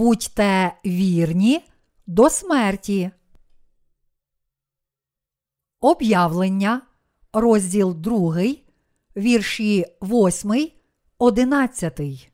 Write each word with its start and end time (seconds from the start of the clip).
будьте 0.00 0.72
вірні 0.86 1.64
до 2.06 2.30
смерті. 2.30 3.10
Об'явлення, 5.80 6.82
розділ 7.32 7.94
2, 7.94 8.42
вірші 9.16 9.86
8, 10.02 10.70
11. 11.18 12.30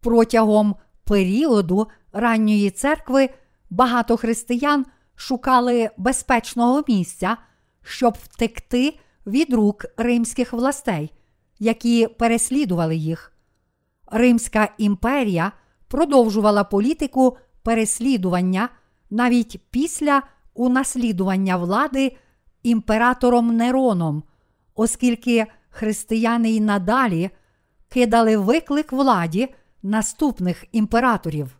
Протягом 0.00 0.76
періоду 1.04 1.88
ранньої 2.12 2.70
церкви 2.70 3.30
багато 3.70 4.16
християн 4.16 4.86
шукали 5.14 5.90
безпечного 5.96 6.84
місця, 6.88 7.36
щоб 7.82 8.14
втекти 8.22 8.98
від 9.26 9.52
рук 9.52 9.84
римських 9.96 10.52
властей, 10.52 11.12
які 11.58 12.06
переслідували 12.06 12.96
їх. 12.96 13.33
Римська 14.16 14.68
імперія 14.78 15.52
продовжувала 15.88 16.64
політику 16.64 17.36
переслідування 17.62 18.68
навіть 19.10 19.60
після 19.70 20.22
унаслідування 20.54 21.56
влади 21.56 22.16
імператором 22.62 23.56
Нероном, 23.56 24.22
оскільки 24.74 25.46
християни 25.68 26.50
й 26.50 26.60
надалі 26.60 27.30
кидали 27.88 28.36
виклик 28.36 28.92
владі 28.92 29.54
наступних 29.82 30.64
імператорів. 30.72 31.58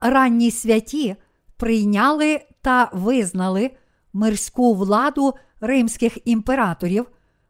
Ранні 0.00 0.50
святі 0.50 1.16
прийняли 1.56 2.40
та 2.62 2.90
визнали 2.92 3.70
мирську 4.12 4.74
владу 4.74 5.34
римських 5.60 6.18
імператорів, 6.24 7.06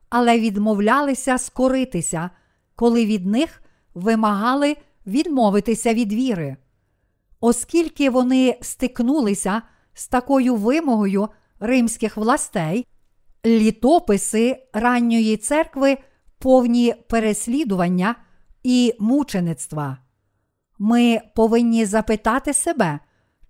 але 0.08 0.40
відмовлялися 0.40 1.38
скоритися, 1.38 2.30
коли 2.74 3.06
від 3.06 3.26
них 3.26 3.61
вимагали 3.94 4.76
відмовитися 5.06 5.94
від 5.94 6.12
віри. 6.12 6.56
Оскільки 7.40 8.10
вони 8.10 8.58
стикнулися 8.60 9.62
з 9.94 10.08
такою 10.08 10.56
вимогою 10.56 11.28
римських 11.60 12.16
властей, 12.16 12.86
літописи 13.46 14.66
ранньої 14.72 15.36
церкви 15.36 15.98
повні 16.38 16.94
переслідування 17.08 18.14
і 18.62 18.94
мучеництва. 18.98 19.98
Ми 20.78 21.20
повинні 21.34 21.84
запитати 21.84 22.52
себе, 22.52 22.98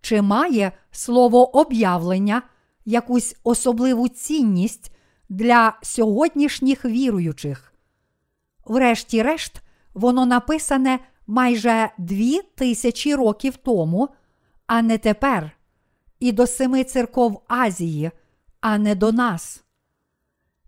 чи 0.01 0.23
має 0.23 0.73
слово 0.91 1.57
об'явлення 1.59 2.43
якусь 2.85 3.37
особливу 3.45 4.09
цінність 4.09 4.93
для 5.29 5.79
сьогоднішніх 5.83 6.85
віруючих. 6.85 7.73
Врешті-решт, 8.65 9.63
воно 9.95 10.27
написане 10.27 10.99
майже 11.27 11.91
дві 11.99 12.41
тисячі 12.43 13.15
років 13.15 13.57
тому, 13.57 14.09
а 14.67 14.83
не 14.83 14.99
тепер, 14.99 15.51
і 16.21 16.33
до 16.33 16.47
семи 16.47 16.85
церков 16.85 17.43
Азії, 17.49 18.11
а 18.61 18.79
не 18.79 18.95
до 18.95 19.13
нас. 19.13 19.65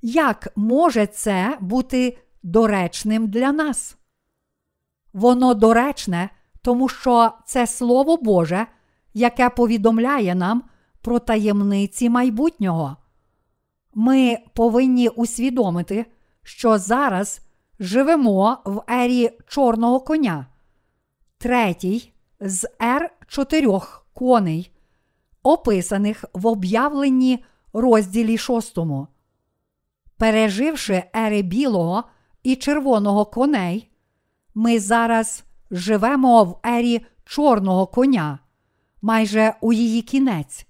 Як 0.02 0.48
може 0.56 1.06
це 1.06 1.58
бути 1.60 2.18
доречним 2.42 3.28
для 3.28 3.52
нас? 3.52 3.96
Воно 5.12 5.54
доречне, 5.54 6.30
тому 6.62 6.88
що 6.88 7.32
це 7.46 7.66
Слово 7.66 8.16
Боже, 8.16 8.66
яке 9.14 9.50
повідомляє 9.50 10.34
нам 10.34 10.62
про 11.00 11.18
таємниці 11.18 12.10
майбутнього. 12.10 12.96
Ми 13.94 14.38
повинні 14.54 15.08
усвідомити, 15.08 16.06
що 16.42 16.78
зараз 16.78 17.40
живемо 17.78 18.58
в 18.64 18.82
ері 18.92 19.30
чорного 19.46 20.00
коня, 20.00 20.46
третій 21.38 22.12
з 22.40 22.68
ер 22.80 23.10
чотирьох 23.26 24.06
коней, 24.12 24.70
описаних 25.42 26.24
в 26.32 26.46
об'явленні 26.46 27.44
розділі 27.72 28.38
шостому. 28.38 29.08
Переживши 30.16 31.04
ери 31.16 31.42
білого 31.42 32.04
і 32.42 32.56
червоного 32.56 33.24
коней, 33.24 33.90
ми 34.54 34.80
зараз 34.80 35.44
живемо 35.70 36.44
в 36.44 36.58
ері 36.66 37.06
чорного 37.24 37.86
коня, 37.86 38.38
майже 39.02 39.54
у 39.60 39.72
її 39.72 40.02
кінець. 40.02 40.66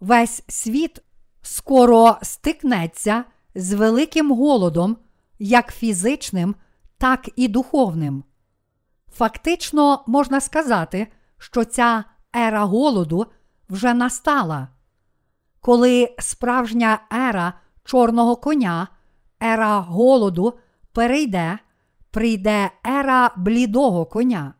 Весь 0.00 0.42
світ 0.48 1.02
скоро 1.42 2.16
стикнеться 2.22 3.24
з 3.54 3.72
великим 3.72 4.32
голодом, 4.32 4.96
як 5.38 5.72
фізичним, 5.74 6.54
так 6.98 7.28
і 7.36 7.48
духовним. 7.48 8.24
Фактично 9.12 10.04
можна 10.06 10.40
сказати, 10.40 11.06
що 11.38 11.64
ця 11.64 12.04
ера 12.36 12.64
голоду 12.64 13.26
вже 13.68 13.94
настала. 13.94 14.68
Коли 15.60 16.14
справжня 16.18 16.98
ера 17.12 17.52
чорного 17.84 18.36
коня, 18.36 18.88
ера 19.42 19.78
голоду 19.78 20.58
перейде, 20.92 21.58
прийде 22.10 22.70
ера 22.86 23.30
блідого 23.36 24.06
коня. 24.06 24.54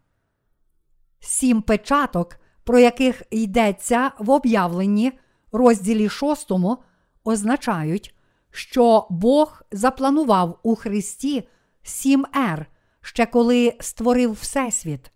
Сім 1.20 1.62
печаток, 1.62 2.36
про 2.64 2.78
яких 2.78 3.22
йдеться 3.30 4.10
в 4.18 4.30
об'явленні 4.30 5.12
розділі 5.52 6.08
шостому, 6.08 6.78
означають, 7.24 8.13
що 8.54 9.06
Бог 9.10 9.62
запланував 9.72 10.58
у 10.62 10.74
Христі 10.74 11.48
сім 11.82 12.26
ер, 12.34 12.66
ще 13.00 13.26
коли 13.26 13.76
створив 13.80 14.32
Всесвіт. 14.32 15.10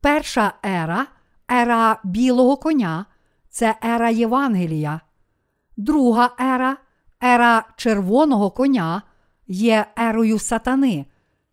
Перша 0.00 0.52
ера, 0.64 1.06
ера 1.52 2.00
білого 2.04 2.56
коня, 2.56 3.06
це 3.48 3.74
ера 3.84 4.10
Євангелія. 4.10 5.00
Друга 5.76 6.30
ера, 6.40 6.76
ера 7.24 7.64
червоного 7.76 8.50
коня, 8.50 9.02
є 9.46 9.86
ерою 9.96 10.38
сатани, 10.38 11.06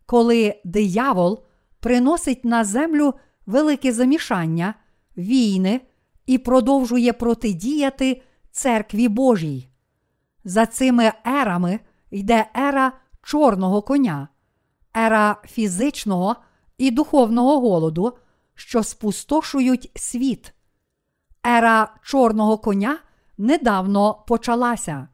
коли 0.05 0.61
диявол 0.63 1.43
приносить 1.79 2.45
на 2.45 2.63
землю 2.63 3.13
велике 3.45 3.93
замішання, 3.93 4.73
війни 5.17 5.81
і 6.25 6.37
продовжує 6.37 7.13
протидіяти 7.13 8.21
церкві 8.51 9.07
Божій. 9.07 9.67
За 10.47 10.65
цими 10.65 11.13
ерами 11.25 11.79
йде 12.11 12.45
ера 12.57 12.91
чорного 13.23 13.81
коня, 13.81 14.27
ера 14.97 15.35
фізичного 15.45 16.35
і 16.77 16.91
духовного 16.91 17.59
голоду, 17.59 18.17
що 18.55 18.83
спустошують 18.83 19.91
світ. 19.95 20.53
Ера 21.47 21.95
чорного 22.03 22.57
коня 22.57 22.99
недавно 23.37 24.13
почалася. 24.27 25.07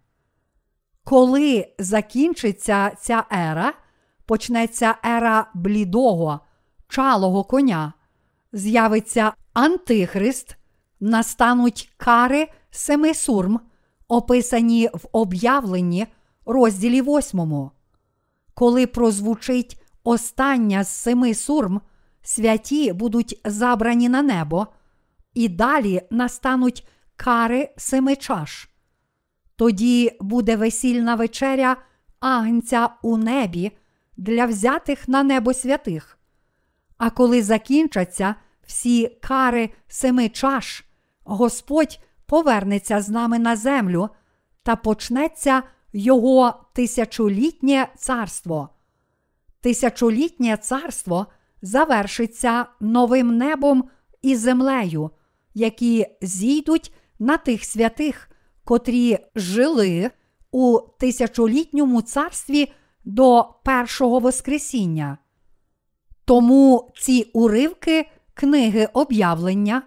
Коли 1.03 1.73
закінчиться 1.79 2.91
ця 2.99 3.23
ера, 3.33 3.73
почнеться 4.25 4.95
ера 5.05 5.51
блідого, 5.53 6.39
чалого 6.87 7.43
коня, 7.43 7.93
з'явиться 8.51 9.33
Антихрист, 9.53 10.57
настануть 10.99 11.93
кари 11.97 12.47
семи 12.71 13.13
сурм, 13.13 13.59
описані 14.13 14.89
в 14.93 15.07
об'явленні 15.11 16.07
розділі 16.45 17.01
восьмому. 17.01 17.71
Коли 18.53 18.87
прозвучить 18.87 19.81
остання 20.03 20.83
з 20.83 20.89
семи 20.89 21.33
сурм, 21.33 21.81
святі 22.21 22.93
будуть 22.93 23.41
забрані 23.45 24.09
на 24.09 24.21
небо, 24.21 24.67
і 25.33 25.49
далі 25.49 26.01
настануть 26.11 26.87
кари 27.15 27.69
семи 27.77 28.15
чаш. 28.15 28.69
Тоді 29.55 30.17
буде 30.21 30.55
весільна 30.55 31.15
вечеря 31.15 31.77
агнця 32.19 32.89
у 33.01 33.17
небі 33.17 33.71
для 34.17 34.45
взятих 34.45 35.07
на 35.07 35.23
небо 35.23 35.53
святих. 35.53 36.17
А 36.97 37.09
коли 37.09 37.43
закінчаться 37.43 38.35
всі 38.65 39.07
кари 39.07 39.69
семи 39.87 40.29
чаш, 40.29 40.85
Господь 41.23 41.99
повернеться 42.33 43.01
з 43.01 43.09
нами 43.09 43.39
на 43.39 43.55
землю 43.55 44.09
та 44.63 44.75
почнеться 44.75 45.63
Його 45.93 46.53
тисячолітнє 46.73 47.87
царство. 47.97 48.69
Тисячолітнє 49.61 50.57
царство 50.57 51.27
завершиться 51.61 52.65
новим 52.79 53.37
небом 53.37 53.89
і 54.21 54.35
землею, 54.35 55.09
які 55.53 56.07
зійдуть 56.21 56.93
на 57.19 57.37
тих 57.37 57.65
святих, 57.65 58.29
котрі 58.63 59.17
жили 59.35 60.11
у 60.51 60.79
тисячолітньому 60.99 62.01
царстві 62.01 62.71
до 63.05 63.55
першого 63.63 64.19
Воскресіння. 64.19 65.17
Тому 66.25 66.93
ці 66.97 67.31
уривки 67.33 68.09
книги 68.33 68.89
об'явлення, 68.93 69.81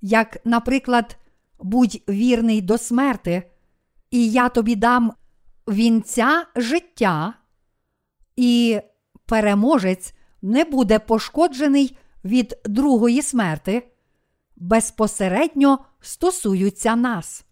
як, 0.00 0.38
наприклад, 0.44 1.16
будь 1.64 2.02
вірний 2.08 2.60
до 2.60 2.78
смерти, 2.78 3.50
і 4.10 4.30
я 4.30 4.48
тобі 4.48 4.76
дам 4.76 5.12
вінця 5.68 6.46
життя, 6.56 7.34
і 8.36 8.80
переможець 9.26 10.14
не 10.42 10.64
буде 10.64 10.98
пошкоджений 10.98 11.98
від 12.24 12.58
другої 12.64 13.22
смерти, 13.22 13.90
безпосередньо 14.56 15.78
стосуються 16.00 16.96
нас. 16.96 17.44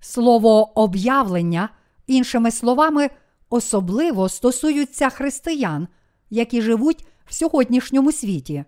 Слово 0.00 0.80
об'явлення, 0.80 1.68
іншими 2.06 2.50
словами, 2.50 3.10
особливо 3.50 4.28
стосуються 4.28 5.10
християн, 5.10 5.88
які 6.30 6.62
живуть 6.62 7.06
в 7.26 7.34
сьогоднішньому 7.34 8.12
світі. 8.12 8.64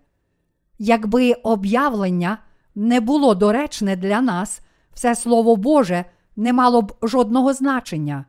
Якби 0.79 1.33
об'явлення 1.33 2.37
не 2.75 2.99
було 2.99 3.35
доречне 3.35 3.95
для 3.95 4.21
нас, 4.21 4.61
все 4.93 5.15
Слово 5.15 5.55
Боже 5.55 6.05
не 6.35 6.53
мало 6.53 6.81
б 6.81 6.93
жодного 7.01 7.53
значення. 7.53 8.25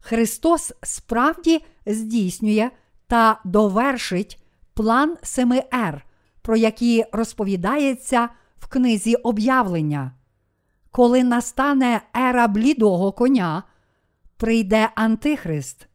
Христос 0.00 0.72
справді 0.82 1.64
здійснює 1.86 2.70
та 3.06 3.40
довершить 3.44 4.42
план 4.74 5.16
семи 5.22 5.62
ер, 5.72 6.06
про 6.42 6.56
які 6.56 7.04
розповідається 7.12 8.28
в 8.58 8.66
книзі 8.66 9.14
об'явлення. 9.14 10.12
Коли 10.90 11.24
настане 11.24 12.00
ера 12.16 12.48
блідого 12.48 13.12
коня, 13.12 13.62
прийде 14.36 14.90
Антихрист. 14.94 15.88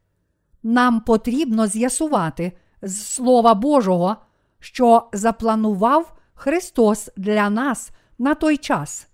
Нам 0.64 1.02
потрібно 1.02 1.68
з'ясувати 1.68 2.52
з 2.82 3.06
Слова 3.06 3.54
Божого, 3.54 4.16
що 4.60 5.10
запланував 5.14 6.14
Христос 6.44 7.10
для 7.18 7.50
нас 7.50 7.92
на 8.18 8.36
той 8.36 8.58
час. 8.58 9.08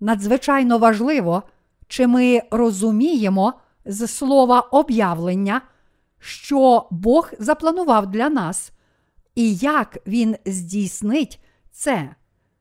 Надзвичайно 0.00 0.78
важливо, 0.78 1.42
чи 1.88 2.06
ми 2.06 2.42
розуміємо 2.50 3.52
з 3.84 4.08
слова 4.08 4.60
об'явлення, 4.60 5.60
що 6.18 6.88
Бог 6.90 7.30
запланував 7.38 8.10
для 8.10 8.28
нас, 8.28 8.72
і 9.34 9.54
як 9.54 9.98
Він 10.06 10.36
здійснить 10.46 11.40
це, 11.70 12.14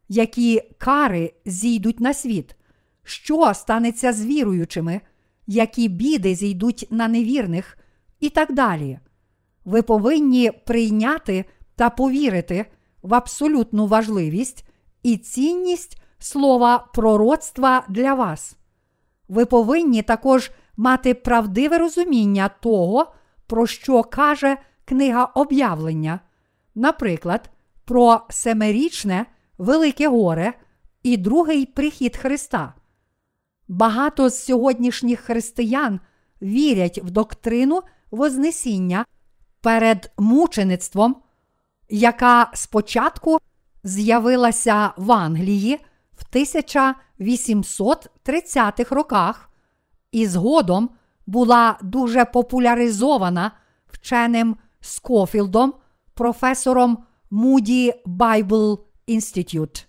які 0.09 0.61
кари 0.77 1.33
зійдуть 1.45 1.99
на 1.99 2.13
світ, 2.13 2.55
що 3.03 3.53
станеться 3.53 4.13
з 4.13 4.25
віруючими, 4.25 5.01
які 5.47 5.87
біди 5.87 6.35
зійдуть 6.35 6.87
на 6.89 7.07
невірних, 7.07 7.77
і 8.19 8.29
так 8.29 8.53
далі. 8.53 8.99
Ви 9.65 9.81
повинні 9.81 10.51
прийняти 10.51 11.45
та 11.75 11.89
повірити 11.89 12.65
в 13.05 13.13
абсолютну 13.13 13.87
важливість 13.87 14.65
і 15.03 15.17
цінність 15.17 16.01
слова 16.19 16.87
пророцтва 16.93 17.85
для 17.89 18.13
вас. 18.13 18.57
Ви 19.29 19.45
повинні 19.45 20.01
також 20.01 20.51
мати 20.77 21.13
правдиве 21.13 21.77
розуміння 21.77 22.49
того, 22.49 23.13
про 23.47 23.67
що 23.67 24.03
каже 24.03 24.57
книга 24.85 25.25
об'явлення, 25.25 26.19
наприклад, 26.75 27.49
про 27.85 28.21
семирічне 28.29 29.25
Велике 29.57 30.07
горе 30.07 30.53
і 31.03 31.17
другий 31.17 31.65
прихід 31.65 32.17
Христа. 32.17 32.73
Багато 33.67 34.29
з 34.29 34.43
сьогоднішніх 34.43 35.19
християн 35.19 35.99
вірять 36.41 36.99
в 37.03 37.09
доктрину 37.09 37.81
Вознесіння 38.11 39.05
перед 39.61 40.11
мучеництвом, 40.17 41.15
яка 41.89 42.51
спочатку 42.53 43.37
з'явилася 43.83 44.93
в 44.97 45.11
Англії 45.11 45.79
в 46.13 46.35
1830-х 46.35 48.95
роках 48.95 49.49
і 50.11 50.27
згодом 50.27 50.89
була 51.27 51.77
дуже 51.81 52.25
популяризована 52.25 53.51
вченим 53.87 54.57
Скофілдом, 54.81 55.73
професором 56.13 56.97
Moody 57.31 57.93
Bible 58.05 58.77
Institute. 59.07 59.85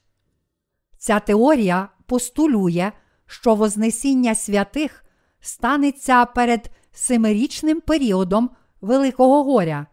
Ця 0.99 1.21
теорія 1.21 1.89
постулює, 2.07 2.93
що 3.27 3.55
Вознесіння 3.55 4.35
святих 4.35 5.05
станеться 5.41 6.25
перед 6.25 6.71
семирічним 6.93 7.81
періодом 7.81 8.51
Великого 8.81 9.45
горя. 9.45 9.87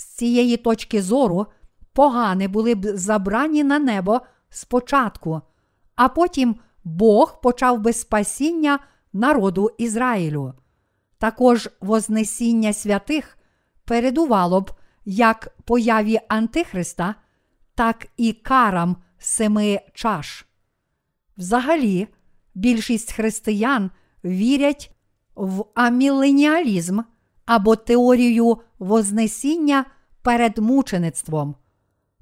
З 0.00 0.04
цієї 0.04 0.56
точки 0.56 1.02
зору 1.02 1.46
погани 1.92 2.48
були 2.48 2.74
б 2.74 2.96
забрані 2.96 3.64
на 3.64 3.78
небо 3.78 4.20
спочатку, 4.50 5.40
а 5.96 6.08
потім 6.08 6.56
Бог 6.84 7.40
почав 7.40 7.80
би 7.80 7.92
спасіння 7.92 8.78
народу 9.12 9.70
Ізраїлю. 9.78 10.54
Також 11.18 11.68
Вознесіння 11.80 12.72
святих 12.72 13.38
передувало 13.84 14.60
б 14.60 14.70
як 15.04 15.56
появі 15.64 16.20
Антихриста, 16.28 17.14
так 17.74 18.06
і 18.16 18.32
карам 18.32 18.96
семи 19.18 19.80
чаш. 19.94 20.46
Взагалі, 21.36 22.08
більшість 22.54 23.12
християн 23.12 23.90
вірять 24.24 24.94
в 25.34 25.64
аміленіалізм 25.74 27.00
або 27.50 27.76
теорію 27.76 28.58
Вознесіння 28.78 29.84
перед 30.22 30.58
мучеництвом. 30.58 31.54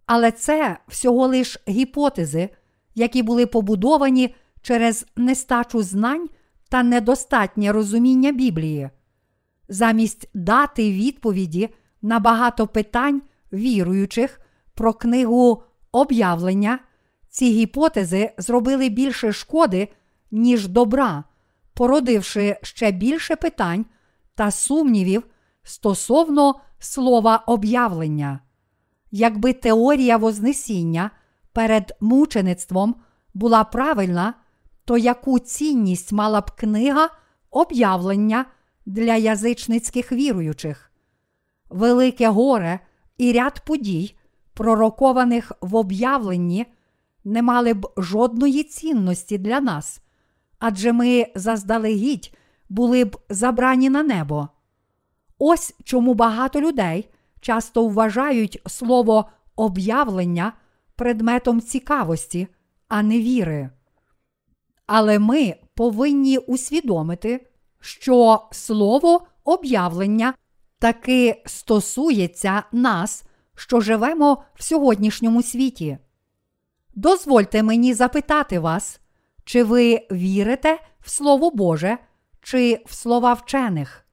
Але 0.07 0.31
це 0.31 0.79
всього 0.89 1.27
лиш 1.27 1.59
гіпотези, 1.69 2.49
які 2.95 3.23
були 3.23 3.47
побудовані 3.47 4.35
через 4.63 5.07
нестачу 5.17 5.83
знань 5.83 6.29
та 6.69 6.83
недостатнє 6.83 7.73
розуміння 7.73 8.33
Біблії. 8.33 8.91
Замість 9.69 10.29
дати 10.35 10.93
відповіді 10.93 11.69
на 12.03 12.19
багато 12.19 12.67
питань 12.67 13.23
віруючих 13.53 14.41
про 14.75 14.93
книгу 14.93 15.63
об'явлення, 15.93 16.79
ці 17.29 17.51
гіпотези 17.51 18.31
зробили 18.39 18.89
більше 18.89 19.33
шкоди, 19.33 19.89
ніж 20.31 20.69
добра, 20.69 21.25
породивши 21.75 22.57
ще 22.63 22.91
більше 22.91 23.37
питань 23.37 23.87
та 24.38 24.50
сумнівів 24.50 25.23
стосовно 25.62 26.55
слова 26.79 27.37
об'явлення. 27.46 28.40
Якби 29.11 29.52
теорія 29.52 30.17
Вознесіння 30.17 31.11
перед 31.52 31.96
мучеництвом 32.00 32.94
була 33.35 33.64
правильна, 33.64 34.34
то 34.84 34.98
яку 34.98 35.39
цінність 35.39 36.13
мала 36.13 36.41
б 36.41 36.51
книга 36.51 37.08
об'явлення 37.51 38.44
для 38.86 39.15
язичницьких 39.15 40.13
віруючих? 40.13 40.93
Велике 41.70 42.29
горе 42.29 42.81
і 43.17 43.32
ряд 43.32 43.65
подій, 43.65 44.15
пророкованих 44.55 45.53
в 45.60 45.77
об'явленні, 45.77 46.67
не 47.24 47.43
мали 47.43 47.74
б 47.74 47.93
жодної 47.96 48.63
цінності 48.63 49.39
для 49.39 49.60
нас, 49.60 50.01
адже 50.58 50.93
ми 50.93 51.27
заздалегідь 51.34 52.34
були 52.69 53.05
б 53.05 53.17
забрані 53.29 53.91
на 53.91 54.03
небо. 54.03 54.48
Ось 55.39 55.75
чому 55.84 56.15
багато 56.15 56.60
людей 56.60 57.08
часто 57.41 57.89
вважають 57.89 58.63
слово 58.67 59.29
об'явлення 59.56 60.53
предметом 60.96 61.60
цікавості, 61.60 62.48
а 62.89 63.03
не 63.03 63.19
віри. 63.19 63.70
Але 64.87 65.19
ми 65.19 65.55
повинні 65.75 66.39
усвідомити, 66.39 67.46
що 67.81 68.48
слово 68.53 69.27
об'явлення 69.44 70.34
таки 70.79 71.43
стосується 71.46 72.63
нас, 72.72 73.25
що 73.55 73.81
живемо 73.81 74.43
в 74.55 74.63
сьогоднішньому 74.63 75.43
світі. 75.43 75.98
Дозвольте 76.94 77.63
мені 77.63 77.94
запитати 77.94 78.58
вас, 78.58 79.01
чи 79.44 79.65
ви 79.65 80.06
вірите 80.13 80.81
в 81.01 81.10
Слово 81.10 81.51
Боже, 81.51 81.98
чи 82.43 82.83
в 82.87 82.95
слова 82.95 83.33
вчених? 83.33 84.05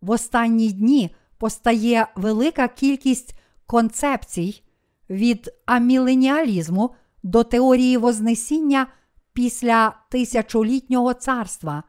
В 0.00 0.10
останні 0.10 0.72
дні 0.72 1.14
постає 1.38 2.06
велика 2.16 2.68
кількість 2.68 3.34
концепцій 3.66 4.62
від 5.10 5.50
аміленіалізму 5.66 6.94
до 7.22 7.44
теорії 7.44 7.96
Вознесіння 7.96 8.86
після 9.32 9.94
тисячолітнього 10.10 11.14
царства, 11.14 11.82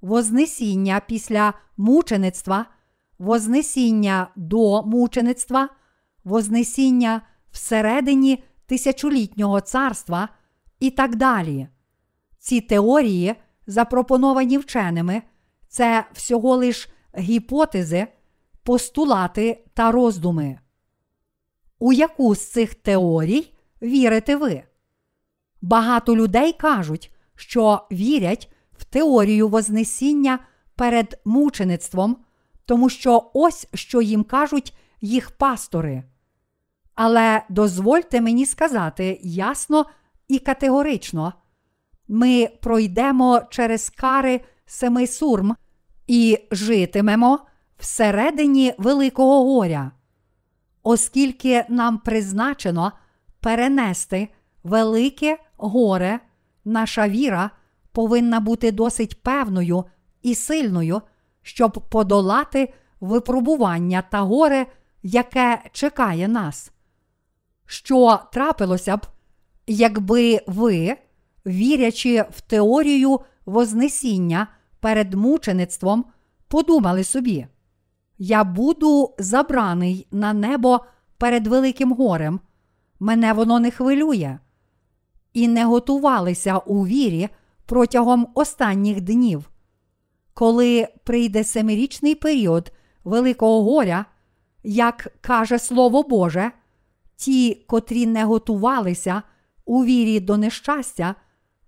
Вознесіння 0.00 1.00
після 1.06 1.54
мучеництва, 1.76 2.66
Вознесіння 3.18 4.28
до 4.36 4.82
мучеництва, 4.82 5.68
Вознесіння 6.24 7.22
всередині 7.50 8.44
тисячолітнього 8.66 9.60
царства 9.60 10.28
і 10.80 10.90
так 10.90 11.16
далі. 11.16 11.68
Ці 12.38 12.60
теорії, 12.60 13.34
запропоновані 13.66 14.58
вченими, 14.58 15.22
це 15.68 16.04
всього 16.12 16.56
лиш 16.56 16.88
гіпотези, 17.18 18.06
постулати 18.62 19.64
та 19.74 19.92
роздуми. 19.92 20.58
У 21.78 21.92
яку 21.92 22.34
з 22.34 22.50
цих 22.50 22.74
теорій 22.74 23.54
вірите 23.82 24.36
ви? 24.36 24.62
Багато 25.62 26.16
людей 26.16 26.52
кажуть, 26.52 27.10
що 27.34 27.86
вірять 27.92 28.52
в 28.72 28.84
теорію 28.84 29.48
Вознесіння 29.48 30.38
перед 30.74 31.20
мучеництвом, 31.24 32.16
тому 32.64 32.88
що 32.88 33.30
ось 33.34 33.66
що 33.74 34.02
їм 34.02 34.24
кажуть 34.24 34.76
їх 35.00 35.30
пастори. 35.30 36.04
Але 36.94 37.42
дозвольте 37.48 38.20
мені 38.20 38.46
сказати 38.46 39.20
ясно 39.22 39.86
і 40.28 40.38
категорично: 40.38 41.32
ми 42.12 42.48
пройдемо 42.60 43.42
через 43.50 43.90
кари 43.90 44.40
семи 44.66 45.06
сурм 45.06 45.56
і 46.06 46.38
житимемо 46.50 47.38
всередині 47.78 48.74
Великого 48.78 49.44
горя, 49.44 49.90
оскільки 50.82 51.64
нам 51.68 51.98
призначено 51.98 52.92
перенести 53.40 54.28
велике 54.64 55.38
горе, 55.56 56.20
наша 56.64 57.08
віра 57.08 57.50
повинна 57.92 58.40
бути 58.40 58.72
досить 58.72 59.22
певною 59.22 59.84
і 60.22 60.34
сильною, 60.34 61.02
щоб 61.42 61.72
подолати 61.90 62.74
випробування 63.00 64.02
та 64.10 64.20
горе, 64.20 64.66
яке 65.02 65.62
чекає 65.72 66.28
нас. 66.28 66.72
Що 67.66 68.20
трапилося 68.32 68.96
б, 68.96 69.06
якби 69.66 70.40
ви, 70.46 70.96
вірячи 71.46 72.24
в 72.30 72.40
теорію 72.40 73.20
Вознесіння 73.46 74.46
перед 74.80 75.14
мучеництвом, 75.14 76.04
подумали 76.48 77.04
собі, 77.04 77.46
я 78.18 78.44
буду 78.44 79.14
забраний 79.18 80.06
на 80.10 80.32
небо 80.32 80.80
перед 81.18 81.46
Великим 81.46 81.92
горем, 81.92 82.40
мене 83.00 83.32
воно 83.32 83.60
не 83.60 83.70
хвилює, 83.70 84.38
і 85.32 85.48
не 85.48 85.64
готувалися 85.64 86.58
у 86.58 86.86
вірі 86.86 87.28
протягом 87.66 88.28
останніх 88.34 89.00
днів. 89.00 89.50
Коли 90.34 90.88
прийде 91.04 91.44
семирічний 91.44 92.14
період 92.14 92.72
Великого 93.04 93.64
горя, 93.64 94.04
як 94.62 95.08
каже 95.20 95.58
Слово 95.58 96.02
Боже, 96.02 96.52
ті, 97.16 97.54
котрі 97.54 98.06
не 98.06 98.24
готувалися 98.24 99.22
у 99.64 99.84
вірі 99.84 100.20
до 100.20 100.36
нещастя, 100.36 101.14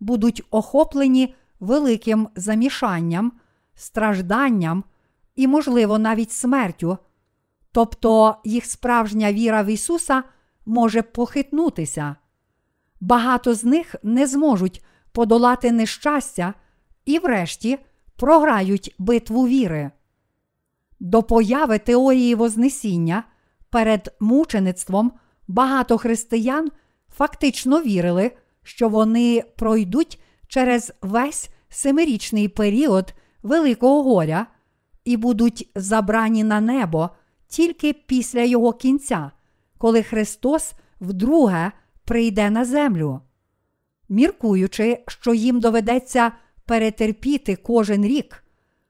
будуть 0.02 0.42
охоплені 0.50 1.34
великим 1.60 2.28
замішанням, 2.36 3.32
стражданням 3.74 4.84
і, 5.36 5.46
можливо, 5.48 5.98
навіть 5.98 6.32
смертю. 6.32 6.98
Тобто 7.72 8.36
їх 8.44 8.66
справжня 8.66 9.32
віра 9.32 9.62
в 9.62 9.66
Ісуса 9.66 10.22
може 10.66 11.02
похитнутися. 11.02 12.16
Багато 13.00 13.54
з 13.54 13.64
них 13.64 13.94
не 14.02 14.26
зможуть 14.26 14.84
подолати 15.12 15.72
нещастя 15.72 16.54
і, 17.04 17.18
врешті, 17.18 17.78
програють 18.16 18.94
битву 18.98 19.46
віри. 19.46 19.90
До 21.00 21.22
появи 21.22 21.78
теорії 21.78 22.34
Вознесіння 22.34 23.24
перед 23.70 24.16
мучеництвом 24.20 25.12
багато 25.48 25.98
християн 25.98 26.70
фактично 27.16 27.82
вірили, 27.82 28.30
що 28.62 28.88
вони 28.88 29.44
пройдуть 29.56 30.20
через 30.48 30.92
весь 31.02 31.48
семирічний 31.68 32.48
період 32.48 33.14
Великого 33.42 34.02
горя 34.02 34.46
і 35.04 35.16
будуть 35.16 35.70
забрані 35.74 36.44
на 36.44 36.60
небо 36.60 37.10
тільки 37.48 37.92
після 37.92 38.42
його 38.42 38.72
кінця, 38.72 39.30
коли 39.78 40.02
Христос 40.02 40.72
вдруге 41.00 41.72
прийде 42.04 42.50
на 42.50 42.64
землю. 42.64 43.20
Міркуючи, 44.08 45.04
що 45.08 45.34
їм 45.34 45.60
доведеться 45.60 46.32
перетерпіти 46.66 47.56
кожен 47.56 48.06
рік 48.06 48.44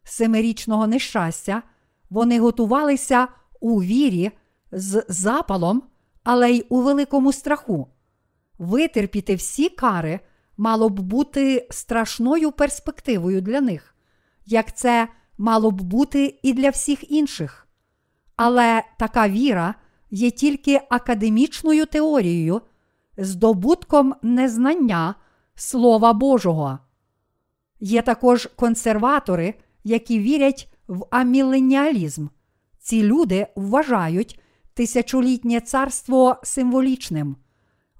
семирічного 0.04 0.86
нещастя, 0.86 1.62
вони 2.10 2.40
готувалися 2.40 3.28
у 3.60 3.82
вірі 3.82 4.30
з 4.72 5.04
запалом, 5.08 5.82
але 6.24 6.50
й 6.50 6.66
у 6.68 6.80
великому 6.80 7.32
страху. 7.32 7.91
Витерпіти 8.62 9.34
всі 9.34 9.68
кари 9.68 10.20
мало 10.56 10.88
б 10.88 11.00
бути 11.00 11.66
страшною 11.70 12.52
перспективою 12.52 13.40
для 13.40 13.60
них, 13.60 13.94
як 14.46 14.76
це 14.76 15.08
мало 15.38 15.70
б 15.70 15.80
бути 15.80 16.38
і 16.42 16.52
для 16.52 16.70
всіх 16.70 17.10
інших. 17.10 17.68
Але 18.36 18.82
така 18.98 19.28
віра 19.28 19.74
є 20.10 20.30
тільки 20.30 20.80
академічною 20.90 21.86
теорією, 21.86 22.60
здобутком 23.16 24.14
незнання 24.22 25.14
Слова 25.54 26.12
Божого. 26.12 26.78
Є 27.80 28.02
також 28.02 28.48
консерватори, 28.56 29.54
які 29.84 30.18
вірять 30.18 30.72
в 30.88 31.06
аміленіалізм. 31.10 32.26
Ці 32.78 33.02
люди 33.02 33.46
вважають 33.56 34.40
тисячолітнє 34.74 35.60
царство 35.60 36.36
символічним. 36.42 37.36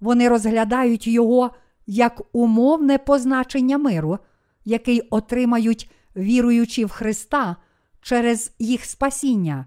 Вони 0.03 0.29
розглядають 0.29 1.07
його 1.07 1.51
як 1.87 2.23
умовне 2.33 2.99
позначення 2.99 3.79
миру, 3.79 4.19
який 4.65 5.01
отримають 5.01 5.91
віруючи 6.17 6.85
в 6.85 6.91
Христа 6.91 7.57
через 8.01 8.53
їх 8.59 8.85
спасіння. 8.85 9.67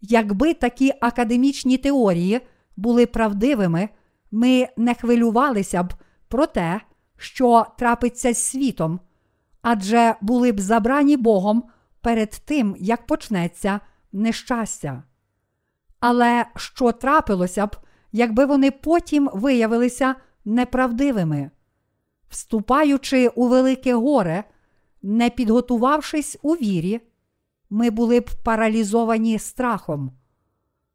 Якби 0.00 0.54
такі 0.54 0.92
академічні 1.00 1.78
теорії 1.78 2.40
були 2.76 3.06
правдивими, 3.06 3.88
ми 4.30 4.68
не 4.76 4.94
хвилювалися 4.94 5.82
б 5.82 5.94
про 6.28 6.46
те, 6.46 6.80
що 7.16 7.66
трапиться 7.78 8.34
з 8.34 8.44
світом, 8.44 9.00
адже 9.62 10.14
були 10.20 10.52
б 10.52 10.60
забрані 10.60 11.16
Богом 11.16 11.64
перед 12.00 12.30
тим, 12.30 12.76
як 12.78 13.06
почнеться 13.06 13.80
нещастя. 14.12 15.02
Але 16.00 16.46
що 16.56 16.92
трапилося 16.92 17.66
б, 17.66 17.76
якби 18.12 18.44
вони 18.44 18.70
потім 18.70 19.30
виявилися 19.32 20.14
неправдивими? 20.44 21.50
Вступаючи 22.28 23.28
у 23.28 23.48
велике 23.48 23.94
горе, 23.94 24.44
не 25.02 25.30
підготувавшись 25.30 26.38
у 26.42 26.54
вірі, 26.54 27.00
ми 27.70 27.90
були 27.90 28.20
б 28.20 28.30
паралізовані 28.44 29.38
страхом. 29.38 30.12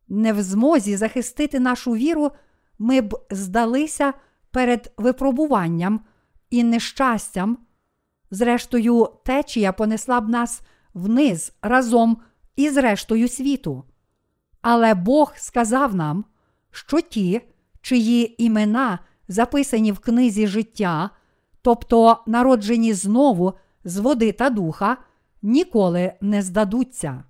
Не 0.07 0.33
в 0.33 0.41
змозі 0.41 0.97
захистити 0.97 1.59
нашу 1.59 1.91
віру, 1.91 2.31
ми 2.79 3.01
б 3.01 3.19
здалися 3.31 4.13
перед 4.51 4.93
випробуванням 4.97 6.01
і 6.49 6.63
нещастям. 6.63 7.57
Зрештою, 8.31 9.09
течія 9.25 9.71
понесла 9.71 10.21
б 10.21 10.29
нас 10.29 10.61
вниз 10.93 11.53
разом 11.61 12.17
із 12.55 12.77
рештою 12.77 13.27
світу. 13.27 13.83
Але 14.61 14.93
Бог 14.93 15.33
сказав 15.35 15.95
нам, 15.95 16.25
що 16.77 17.01
ті, 17.01 17.41
чиї 17.81 18.43
імена 18.43 18.99
записані 19.27 19.91
в 19.91 19.99
книзі 19.99 20.47
життя, 20.47 21.09
тобто 21.61 22.23
народжені 22.27 22.93
знову 22.93 23.53
з 23.83 23.97
води 23.97 24.31
та 24.31 24.49
духа, 24.49 24.97
ніколи 25.41 26.13
не 26.21 26.41
здадуться. 26.41 27.23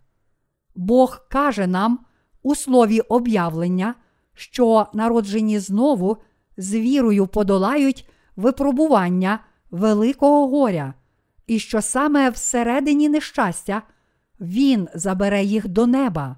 Бог 0.75 1.27
каже 1.29 1.67
нам 1.67 1.99
у 2.43 2.55
слові 2.55 2.99
об'явлення, 2.99 3.95
що 4.33 4.87
народжені 4.93 5.59
знову 5.59 6.17
з 6.57 6.73
вірою 6.73 7.27
подолають 7.27 8.09
випробування 8.35 9.39
великого 9.71 10.47
горя, 10.47 10.93
і 11.47 11.59
що 11.59 11.81
саме 11.81 12.29
всередині 12.29 13.09
нещастя 13.09 13.81
Він 14.39 14.87
забере 14.93 15.43
їх 15.43 15.67
до 15.67 15.87
неба. 15.87 16.35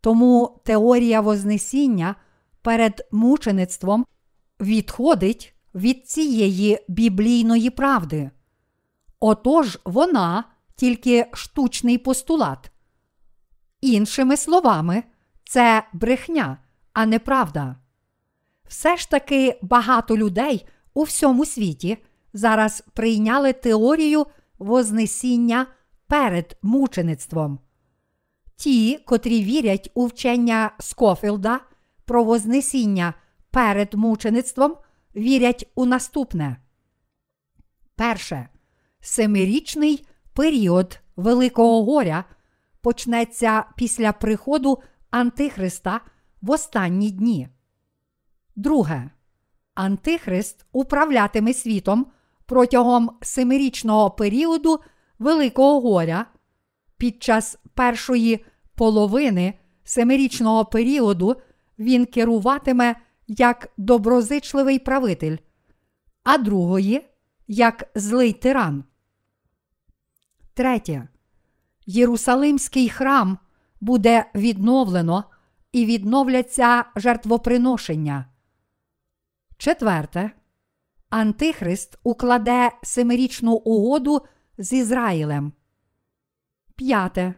Тому 0.00 0.60
теорія 0.64 1.20
Вознесіння 1.20 2.14
перед 2.62 3.08
мучеництвом 3.12 4.06
відходить 4.60 5.54
від 5.74 6.08
цієї 6.08 6.78
біблійної 6.88 7.70
правди. 7.70 8.30
Отож, 9.20 9.78
вона 9.84 10.44
тільки 10.76 11.26
штучний 11.32 11.98
постулат. 11.98 12.70
Іншими 13.80 14.36
словами, 14.36 15.02
це 15.44 15.86
брехня, 15.92 16.58
а 16.92 17.06
не 17.06 17.18
правда. 17.18 17.76
Все 18.68 18.96
ж 18.96 19.10
таки 19.10 19.58
багато 19.62 20.16
людей 20.16 20.66
у 20.94 21.02
всьому 21.02 21.44
світі 21.44 21.98
зараз 22.32 22.84
прийняли 22.94 23.52
теорію 23.52 24.26
Вознесіння 24.58 25.66
перед 26.06 26.58
мучеництвом. 26.62 27.58
Ті, 28.56 28.98
котрі 28.98 29.44
вірять 29.44 29.90
у 29.94 30.06
вчення 30.06 30.70
Скофілда 30.78 31.60
про 32.04 32.24
Вознесіння 32.24 33.14
перед 33.50 33.94
мучеництвом, 33.94 34.76
вірять 35.16 35.70
у 35.74 35.84
наступне. 35.86 36.56
Перше. 37.96 38.48
Семирічний 39.00 40.06
період 40.32 41.00
Великого 41.16 41.84
горя 41.84 42.24
почнеться 42.80 43.64
після 43.76 44.12
приходу 44.12 44.82
Антихриста 45.10 46.00
в 46.42 46.50
останні 46.50 47.10
дні. 47.10 47.48
Друге. 48.56 49.10
Антихрист 49.74 50.66
управлятиме 50.72 51.54
світом 51.54 52.06
протягом 52.46 53.10
семирічного 53.22 54.10
періоду 54.10 54.80
Великого 55.18 55.80
горя 55.80 56.26
під 56.96 57.22
час 57.22 57.58
першої 57.74 58.44
половини 58.74 59.54
семирічного 59.84 60.64
періоду 60.64 61.36
він 61.78 62.06
керуватиме 62.06 62.96
як 63.26 63.72
доброзичливий 63.76 64.78
правитель, 64.78 65.36
а 66.24 66.38
другої 66.38 67.08
як 67.48 67.90
злий 67.94 68.32
тиран. 68.32 68.84
Третє. 70.54 71.08
Єрусалимський 71.86 72.88
храм 72.88 73.38
буде 73.80 74.30
відновлено 74.34 75.24
і 75.72 75.86
відновляться 75.86 76.84
жертвоприношення. 76.96 78.26
Четверте. 79.58 80.30
Антихрист 81.10 81.98
укладе 82.02 82.70
семирічну 82.82 83.52
угоду 83.52 84.22
з 84.58 84.72
Ізраїлем. 84.72 85.52
П'яте. 86.76 87.34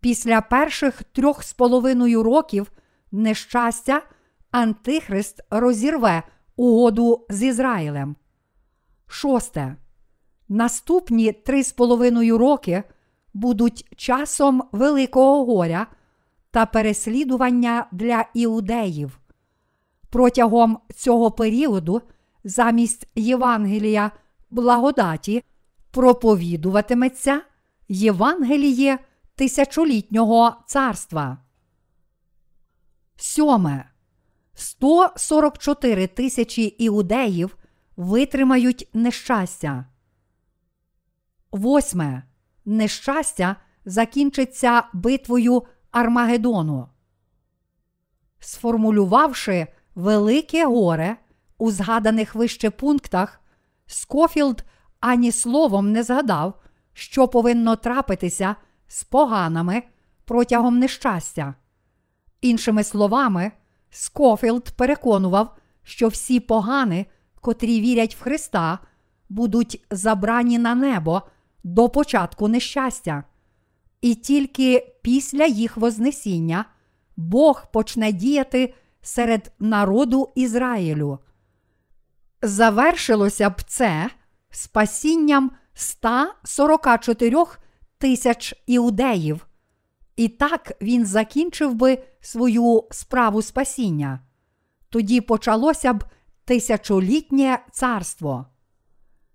Після 0.00 0.40
перших 0.40 1.02
трьох 1.02 1.42
з 1.42 1.52
половиною 1.52 2.22
років 2.22 2.72
нещастя 3.12 4.02
Антихрист 4.50 5.40
розірве 5.50 6.22
угоду 6.56 7.26
з 7.30 7.42
Ізраїлем. 7.42 8.16
Шосте. 9.06 9.76
Наступні 10.48 11.32
три 11.32 11.64
з 11.64 11.72
половиною 11.72 12.38
роки 12.38 12.82
будуть 13.34 13.86
часом 13.96 14.62
Великого 14.72 15.44
горя 15.44 15.86
та 16.50 16.66
переслідування 16.66 17.86
для 17.92 18.24
іудеїв. 18.34 19.18
Протягом 20.10 20.78
цього 20.96 21.30
періоду 21.30 22.02
замість 22.44 23.08
Євангелія 23.14 24.10
благодаті 24.50 25.44
проповідуватиметься 25.90 27.40
Євангеліє 27.88 28.98
тисячолітнього 29.34 30.54
царства. 30.66 31.38
Сьоме. 33.22 33.84
144 34.54 36.06
тисячі 36.06 36.62
іудеїв 36.62 37.56
витримають 37.96 38.88
нещастя. 38.92 39.86
Восьме. 41.52 42.22
Нещастя 42.64 43.56
закінчиться 43.84 44.82
битвою 44.92 45.62
Армагеддону. 45.90 46.88
Сформулювавши 48.38 49.66
велике 49.94 50.66
горе 50.66 51.16
у 51.58 51.70
згаданих 51.70 52.34
вище 52.34 52.70
пунктах, 52.70 53.40
Скофілд 53.86 54.64
ані 55.00 55.32
словом 55.32 55.92
не 55.92 56.02
згадав, 56.02 56.62
що 56.92 57.28
повинно 57.28 57.76
трапитися 57.76 58.56
з 58.86 59.04
поганами 59.04 59.82
протягом 60.24 60.78
нещастя. 60.78 61.54
Іншими 62.42 62.84
словами, 62.84 63.52
Скофілд 63.90 64.70
переконував, 64.70 65.56
що 65.82 66.08
всі 66.08 66.40
погани, 66.40 67.06
котрі 67.40 67.80
вірять 67.80 68.16
в 68.16 68.22
Христа, 68.22 68.78
будуть 69.28 69.84
забрані 69.90 70.58
на 70.58 70.74
небо 70.74 71.22
до 71.64 71.88
початку 71.88 72.48
нещастя. 72.48 73.24
І 74.00 74.14
тільки 74.14 74.94
після 75.02 75.46
їх 75.46 75.76
Вознесіння 75.76 76.64
Бог 77.16 77.66
почне 77.72 78.12
діяти 78.12 78.74
серед 79.02 79.52
народу 79.58 80.32
Ізраїлю. 80.34 81.18
Завершилося 82.42 83.50
б 83.50 83.62
це 83.62 84.10
спасінням 84.50 85.50
144 85.74 87.36
тисяч 87.98 88.54
іудеїв. 88.66 89.46
І 90.16 90.28
так 90.28 90.72
він 90.82 91.06
закінчив 91.06 91.74
би 91.74 92.02
свою 92.20 92.84
справу 92.90 93.42
спасіння. 93.42 94.20
Тоді 94.88 95.20
почалося 95.20 95.92
б 95.92 96.04
тисячолітнє 96.44 97.58
царство. 97.72 98.46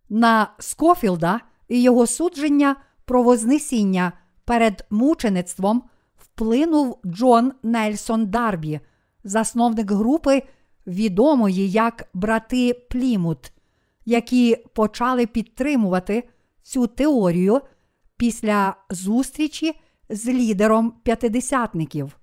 На 0.10 0.54
Скофілда 0.60 1.40
і 1.68 1.82
його 1.82 2.08
судження 2.08 2.76
про 3.06 3.24
Вознесіння 3.24 4.12
перед 4.46 4.86
мучеництвом 4.90 5.84
вплинув 6.18 7.00
Джон 7.06 7.54
Нельсон 7.64 8.26
Дарбі, 8.26 8.80
засновник 9.24 9.92
групи, 9.92 10.44
відомої 10.88 11.72
як 11.72 12.10
брати 12.14 12.74
Плімут, 12.74 13.52
які 14.06 14.56
почали 14.74 15.26
підтримувати 15.26 16.30
цю 16.62 16.88
теорію 16.88 17.62
після 18.18 18.76
зустрічі 18.90 19.74
з 20.10 20.28
лідером 20.28 20.94
п'ятидесятників. 21.04 22.18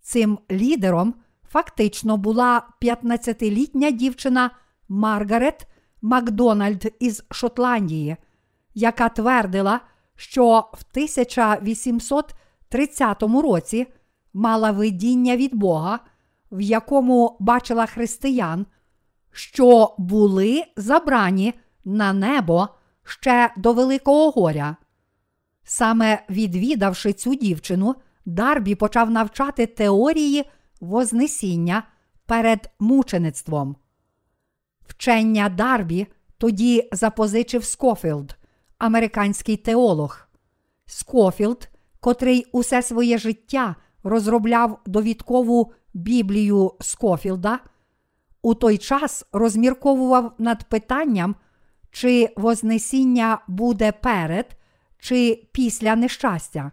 Цим 0.00 0.38
лідером 0.50 1.14
фактично 1.48 2.16
була 2.16 2.62
15-літня 2.82 3.90
дівчина 3.90 4.50
Маргарет 4.88 5.66
Макдональд 6.02 6.94
із 7.00 7.24
Шотландії, 7.30 8.16
яка 8.74 9.08
твердила, 9.08 9.80
що 10.16 10.70
в 10.72 10.84
1830 10.90 13.22
році 13.22 13.86
мала 14.32 14.70
видіння 14.70 15.36
від 15.36 15.54
Бога, 15.54 16.00
в 16.52 16.60
якому 16.60 17.36
бачила 17.40 17.86
християн, 17.86 18.66
що 19.32 19.94
були 19.98 20.64
забрані 20.76 21.54
на 21.84 22.12
небо 22.12 22.68
ще 23.04 23.52
до 23.56 23.72
Великого 23.72 24.30
горя. 24.30 24.76
Саме 25.64 26.22
відвідавши 26.30 27.12
цю 27.12 27.34
дівчину, 27.34 27.94
Дарбі 28.24 28.74
почав 28.74 29.10
навчати 29.10 29.66
теорії 29.66 30.44
Вознесіння 30.80 31.82
перед 32.26 32.70
мучеництвом. 32.78 33.76
Вчення 34.88 35.48
Дарбі 35.48 36.06
тоді 36.38 36.88
запозичив 36.92 37.64
Скофілд, 37.64 38.36
американський 38.78 39.56
теолог. 39.56 40.28
Скофілд, 40.86 41.68
котрий 42.00 42.46
усе 42.52 42.82
своє 42.82 43.18
життя 43.18 43.76
розробляв 44.02 44.80
довідкову 44.86 45.72
Біблію 45.94 46.72
Скофілда, 46.80 47.60
у 48.42 48.54
той 48.54 48.78
час 48.78 49.26
розмірковував 49.32 50.34
над 50.38 50.64
питанням, 50.64 51.36
чи 51.90 52.28
Вознесіння 52.36 53.38
буде 53.48 53.92
перед 53.92 54.56
чи 55.02 55.46
після 55.52 55.96
нещастя. 55.96 56.70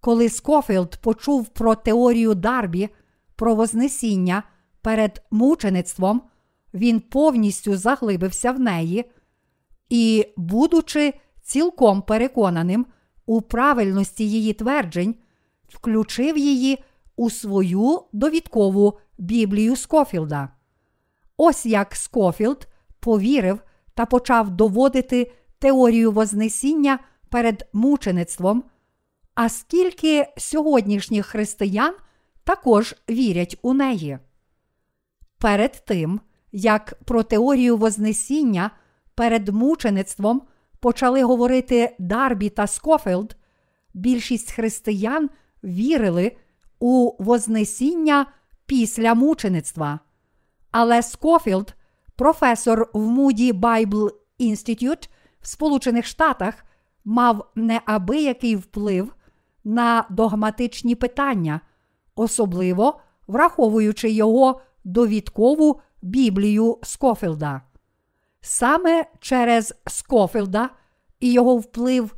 Коли 0.00 0.28
Скофілд 0.28 0.96
почув 0.96 1.48
про 1.48 1.74
теорію 1.74 2.34
Дарбі, 2.34 2.88
про 3.36 3.54
Вознесіння 3.54 4.42
перед 4.82 5.22
мучеництвом, 5.30 6.22
він 6.74 7.00
повністю 7.00 7.76
заглибився 7.76 8.52
в 8.52 8.60
неї 8.60 9.10
і, 9.88 10.26
будучи 10.36 11.14
цілком 11.42 12.02
переконаним 12.02 12.86
у 13.26 13.42
правильності 13.42 14.30
її 14.30 14.52
тверджень, 14.52 15.14
включив 15.68 16.38
її 16.38 16.84
у 17.16 17.30
свою 17.30 18.02
довідкову 18.12 18.98
Біблію 19.18 19.76
Скофілда. 19.76 20.48
Ось 21.36 21.66
як 21.66 21.96
Скофілд 21.96 22.68
повірив 23.00 23.60
та 23.94 24.06
почав 24.06 24.50
доводити 24.50 25.32
теорію 25.58 26.12
Вознесіння 26.12 26.98
перед 27.30 27.68
мучеництвом, 27.72 28.64
а 29.34 29.48
скільки 29.48 30.26
сьогоднішніх 30.36 31.26
християн 31.26 31.94
також 32.44 32.94
вірять 33.10 33.58
у 33.62 33.74
неї. 33.74 34.18
Перед 35.38 35.84
тим, 35.86 36.20
як 36.52 36.94
про 37.04 37.22
теорію 37.22 37.76
Вознесіння 37.76 38.70
перед 39.14 39.48
мучеництвом 39.48 40.42
почали 40.80 41.22
говорити 41.22 41.96
Дарбі 41.98 42.48
та 42.48 42.66
Скофілд, 42.66 43.36
більшість 43.94 44.52
християн 44.52 45.30
вірили 45.64 46.36
у 46.78 47.12
Вознесіння 47.18 48.26
після 48.66 49.14
мучеництва. 49.14 50.00
Але 50.70 51.02
Скофілд, 51.02 51.74
професор 52.16 52.90
в 52.94 53.18
Moody 53.18 53.52
Bible 53.52 54.10
Institute 54.40 55.08
в 55.40 55.48
Сполучених 55.48 56.06
Штатах, 56.06 56.65
мав 57.06 57.50
неабиякий 57.54 58.56
вплив 58.56 59.14
на 59.64 60.06
догматичні 60.10 60.94
питання, 60.94 61.60
особливо 62.14 63.00
враховуючи 63.26 64.10
його 64.10 64.60
довідкову 64.84 65.80
Біблію 66.02 66.78
Скофілда. 66.82 67.62
Саме 68.40 69.04
через 69.20 69.74
Скофілда 69.86 70.70
і 71.20 71.32
його 71.32 71.56
вплив 71.56 72.14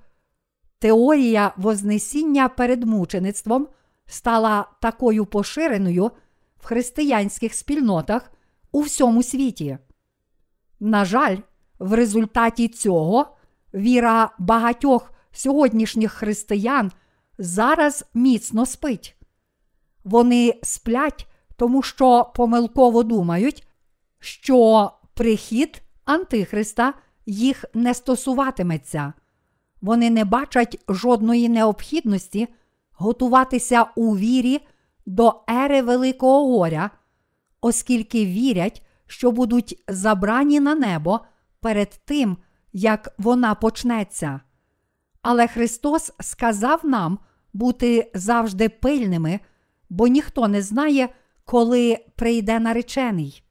теорія 0.78 1.52
Вознесіння 1.56 2.48
перед 2.48 2.84
мучеництвом 2.84 3.68
стала 4.06 4.66
такою 4.80 5.26
поширеною 5.26 6.10
в 6.56 6.66
християнських 6.66 7.54
спільнотах 7.54 8.32
у 8.72 8.80
всьому 8.80 9.22
світі. 9.22 9.78
На 10.80 11.04
жаль, 11.04 11.36
в 11.78 11.92
результаті 11.92 12.68
цього 12.68 13.37
віра 13.74 14.30
багатьох 14.38 15.12
сьогоднішніх 15.32 16.12
християн 16.12 16.92
зараз 17.38 18.04
міцно 18.14 18.66
спить. 18.66 19.16
Вони 20.04 20.54
сплять, 20.62 21.26
тому 21.56 21.82
що 21.82 22.32
помилково 22.34 23.02
думають, 23.02 23.68
що 24.18 24.90
прихід 25.14 25.82
Антихриста 26.04 26.94
їх 27.26 27.64
не 27.74 27.94
стосуватиметься. 27.94 29.12
Вони 29.80 30.10
не 30.10 30.24
бачать 30.24 30.84
жодної 30.88 31.48
необхідності 31.48 32.48
готуватися 32.92 33.86
у 33.96 34.16
вірі 34.16 34.60
до 35.06 35.42
ери 35.50 35.82
Великого 35.82 36.58
горя, 36.58 36.90
оскільки 37.60 38.26
вірять, 38.26 38.82
що 39.06 39.32
будуть 39.32 39.82
забрані 39.88 40.60
на 40.60 40.74
небо 40.74 41.20
перед 41.60 42.00
тим, 42.04 42.36
як 42.78 43.14
вона 43.18 43.54
почнеться. 43.54 44.40
Але 45.22 45.48
Христос 45.48 46.12
сказав 46.20 46.80
нам 46.84 47.18
бути 47.52 48.10
завжди 48.14 48.68
пильними, 48.68 49.40
бо 49.90 50.06
ніхто 50.06 50.48
не 50.48 50.62
знає, 50.62 51.08
коли 51.44 51.98
прийде 52.16 52.60
наречений. 52.60 53.42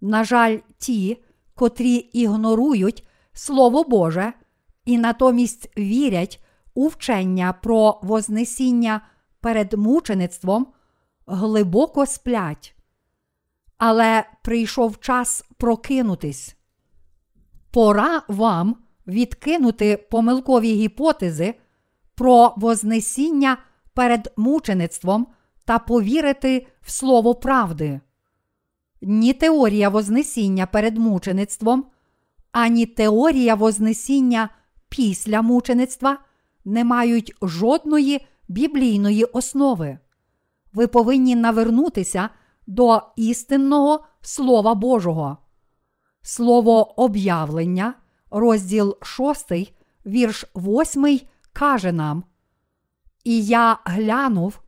На 0.00 0.24
жаль, 0.24 0.58
ті, 0.78 1.24
котрі 1.54 1.94
ігнорують 1.94 3.06
Слово 3.32 3.84
Боже 3.84 4.32
і 4.84 4.98
натомість 4.98 5.78
вірять 5.78 6.44
у 6.74 6.88
вчення 6.88 7.52
про 7.52 8.00
Вознесіння 8.02 9.00
перед 9.40 9.72
мучеництвом, 9.72 10.66
глибоко 11.26 12.06
сплять. 12.06 12.74
Але 13.78 14.24
прийшов 14.42 15.00
час 15.00 15.44
прокинутись. 15.56 16.56
Пора 17.72 18.22
вам 18.28 18.76
відкинути 19.06 20.06
помилкові 20.10 20.74
гіпотези 20.74 21.54
про 22.14 22.54
Вознесіння 22.56 23.56
перед 23.94 24.32
мучеництвом 24.36 25.26
та 25.64 25.78
повірити 25.78 26.66
в 26.80 26.90
слово 26.90 27.34
правди. 27.34 28.00
Ні 29.02 29.32
теорія 29.32 29.88
Вознесіння 29.88 30.66
перед 30.66 30.98
мучеництвом, 30.98 31.84
ані 32.52 32.86
теорія 32.86 33.54
Вознесіння 33.54 34.48
після 34.88 35.42
мучеництва 35.42 36.18
не 36.64 36.84
мають 36.84 37.34
жодної 37.42 38.26
біблійної 38.48 39.24
основи. 39.24 39.98
Ви 40.72 40.86
повинні 40.86 41.36
навернутися 41.36 42.28
до 42.66 43.02
істинного 43.16 44.04
Слова 44.20 44.74
Божого. 44.74 45.38
Слово 46.22 47.00
об'явлення, 47.02 47.94
розділ 48.30 48.96
6, 49.02 49.52
вірш 50.06 50.44
8, 50.54 51.20
каже 51.52 51.92
нам: 51.92 52.24
І 53.24 53.44
я 53.44 53.78
глянув, 53.84 54.60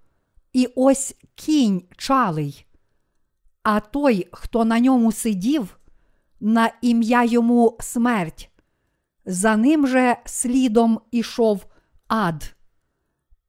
і 0.52 0.68
ось 0.76 1.16
кінь 1.34 1.82
чалий. 1.96 2.66
А 3.62 3.80
той, 3.80 4.28
хто 4.32 4.64
на 4.64 4.80
ньому 4.80 5.12
сидів, 5.12 5.78
на 6.40 6.70
ім'я 6.82 7.24
йому 7.24 7.76
смерть. 7.80 8.50
За 9.26 9.56
ним 9.56 9.86
же 9.86 10.16
слідом 10.24 11.00
ішов 11.10 11.66
ад. 12.08 12.54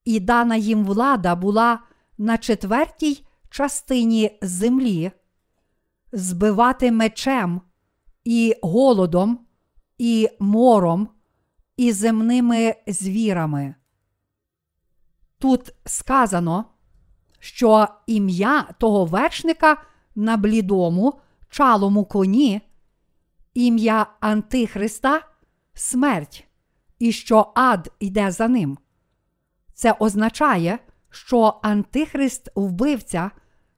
І 0.06 0.20
дана 0.20 0.56
їм 0.56 0.86
влада 0.86 1.36
була 1.36 1.80
на 2.18 2.38
четвертій 2.38 3.26
частині 3.50 4.40
землі, 4.42 5.12
збивати 6.12 6.92
мечем, 6.92 7.62
і 8.26 8.56
голодом, 8.62 9.40
і 9.98 10.30
мором, 10.40 11.10
і 11.78 11.92
земними 11.92 12.76
звірами. 12.88 13.76
Тут 15.40 15.74
сказано, 15.86 16.66
що 17.40 17.88
ім'я 18.08 18.62
того 18.78 19.06
вершника 19.06 19.78
на 20.16 20.38
блідому, 20.38 21.20
чалому 21.50 22.06
коні, 22.06 22.62
ім'я 23.54 24.08
Антихриста 24.20 25.22
смерть, 25.74 26.48
і 27.00 27.12
що 27.12 27.52
ад 27.56 27.92
йде 28.00 28.32
за 28.32 28.48
ним. 28.48 28.78
Це 29.74 29.96
означає, 30.00 30.80
що 31.10 31.60
Антихрист 31.64 32.50
вбивця, 32.56 33.32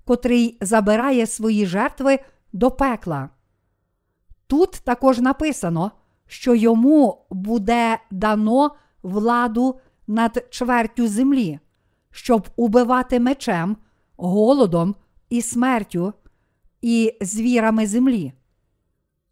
котрий 0.06 0.58
забирає 0.62 1.28
свої 1.28 1.66
жертви 1.66 2.20
до 2.54 2.72
пекла. 2.72 3.30
Тут 4.48 4.72
також 4.72 5.20
написано, 5.20 5.92
що 6.28 6.56
йому 6.56 7.26
буде 7.30 8.00
дано 8.12 8.76
владу 9.04 9.80
над 10.08 10.48
чвертю 10.50 11.08
землі, 11.08 11.60
щоб 12.12 12.50
убивати 12.56 13.20
мечем, 13.20 13.78
голодом 14.18 14.96
і 15.30 15.42
смертю, 15.42 16.14
і 16.82 17.18
звірами 17.22 17.88
землі. 17.88 18.34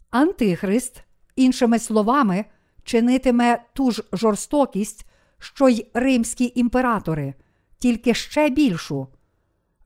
Антихрист, 0.09 1.03
іншими 1.35 1.79
словами, 1.79 2.45
чинитиме 2.83 3.63
ту 3.73 3.91
ж 3.91 4.03
жорстокість, 4.13 5.05
що 5.39 5.69
й 5.69 5.87
римські 5.93 6.51
імператори, 6.55 7.33
тільки 7.77 8.13
ще 8.13 8.49
більшу. 8.49 9.07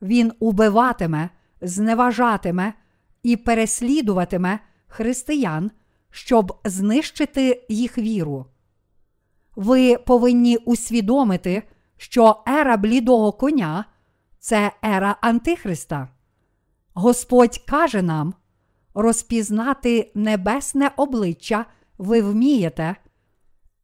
Він 0.02 0.32
убиватиме, 0.38 1.30
зневажатиме 1.60 2.72
і 3.22 3.36
переслідуватиме 3.36 4.58
християн, 4.90 5.70
щоб 6.10 6.60
знищити 6.64 7.66
їх 7.68 7.98
віру. 7.98 8.46
Ви 9.56 9.98
повинні 9.98 10.56
усвідомити, 10.56 11.62
що 11.96 12.42
ера 12.48 12.76
блідого 12.76 13.32
коня 13.32 13.84
це 14.38 14.72
ера 14.84 15.16
Антихриста. 15.20 16.08
Господь 16.94 17.58
каже 17.58 18.02
нам 18.02 18.34
розпізнати 18.94 20.10
небесне 20.14 20.90
обличчя 20.96 21.66
ви 21.98 22.22
вмієте, 22.22 22.96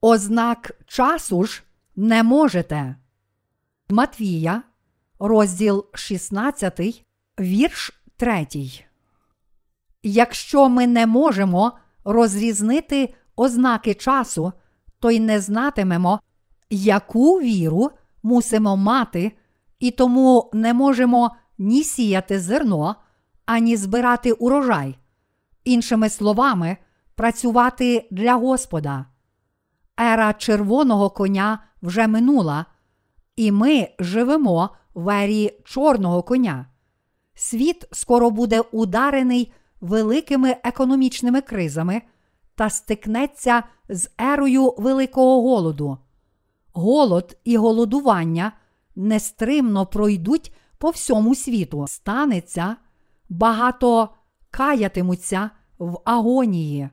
ознак 0.00 0.70
часу 0.86 1.44
ж 1.44 1.62
не 1.96 2.22
можете. 2.22 2.96
Матвія, 3.88 4.62
розділ 5.18 5.86
16, 5.94 7.04
вірш 7.40 8.02
3. 8.16 8.46
Якщо 10.08 10.68
ми 10.68 10.86
не 10.86 11.06
можемо 11.06 11.72
розрізнити 12.04 13.14
ознаки 13.36 13.94
часу, 13.94 14.52
то 15.00 15.10
й 15.10 15.20
не 15.20 15.40
знатимемо, 15.40 16.20
яку 16.70 17.40
віру 17.40 17.90
мусимо 18.22 18.76
мати, 18.76 19.32
і 19.78 19.90
тому 19.90 20.50
не 20.52 20.74
можемо 20.74 21.36
ні 21.58 21.82
сіяти 21.82 22.40
зерно, 22.40 22.96
ані 23.46 23.76
збирати 23.76 24.32
урожай. 24.32 24.98
Іншими 25.64 26.08
словами, 26.08 26.76
працювати 27.14 28.08
для 28.10 28.34
Господа. 28.34 29.06
Ера 30.00 30.32
червоного 30.32 31.10
коня 31.10 31.58
вже 31.82 32.06
минула, 32.06 32.66
і 33.36 33.52
ми 33.52 33.88
живемо 33.98 34.70
в 34.94 35.22
ері 35.24 35.60
чорного 35.64 36.22
коня. 36.22 36.66
Світ 37.34 37.88
скоро 37.92 38.30
буде 38.30 38.60
ударений 38.60 39.52
великими 39.80 40.56
економічними 40.64 41.40
кризами 41.40 42.02
та 42.54 42.70
стикнеться 42.70 43.62
з 43.88 44.10
ерою 44.18 44.74
великого 44.78 45.42
голоду. 45.42 45.98
Голод 46.72 47.36
і 47.44 47.56
голодування 47.56 48.52
нестримно 48.96 49.86
пройдуть 49.86 50.52
по 50.78 50.90
всьому 50.90 51.34
світу. 51.34 51.84
Станеться, 51.88 52.76
багато 53.28 54.08
каятимуться 54.50 55.50
в 55.78 55.98
агонії. 56.04 56.88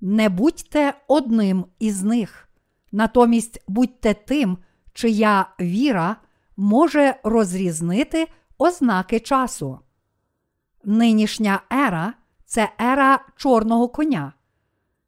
Не 0.00 0.28
будьте 0.28 0.94
одним 1.08 1.64
із 1.78 2.02
них, 2.02 2.48
натомість 2.92 3.64
будьте 3.68 4.14
тим, 4.14 4.58
чия 4.92 5.46
віра 5.60 6.16
може 6.56 7.14
розрізнити 7.24 8.28
ознаки 8.58 9.20
часу. 9.20 9.78
Нинішня 10.88 11.60
ера 11.72 12.14
це 12.44 12.72
ера 12.80 13.20
чорного 13.36 13.88
коня. 13.88 14.32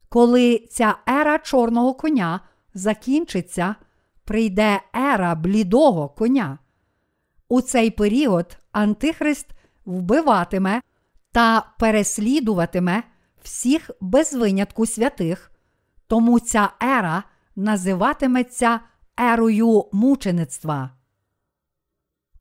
Коли 0.08 0.66
ця 0.70 0.94
ера 1.08 1.38
чорного 1.38 1.94
коня 1.94 2.40
закінчиться, 2.74 3.74
прийде 4.24 4.80
ера 4.96 5.34
блідого 5.34 6.08
коня. 6.08 6.58
У 7.48 7.60
цей 7.60 7.90
період 7.90 8.58
Антихрист 8.72 9.46
вбиватиме 9.84 10.80
та 11.32 11.72
переслідуватиме 11.78 13.02
всіх 13.42 13.90
без 14.00 14.34
винятку 14.34 14.86
святих, 14.86 15.52
тому 16.06 16.40
ця 16.40 16.70
ера 16.82 17.22
називатиметься 17.56 18.80
ерою 19.16 19.84
мучеництва. 19.92 20.90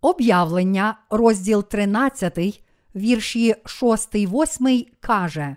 Об'явлення, 0.02 0.97
розділ 1.10 1.63
13, 1.63 2.63
вірші 2.98 3.56
6, 3.66 4.16
8 4.16 4.86
каже. 5.00 5.56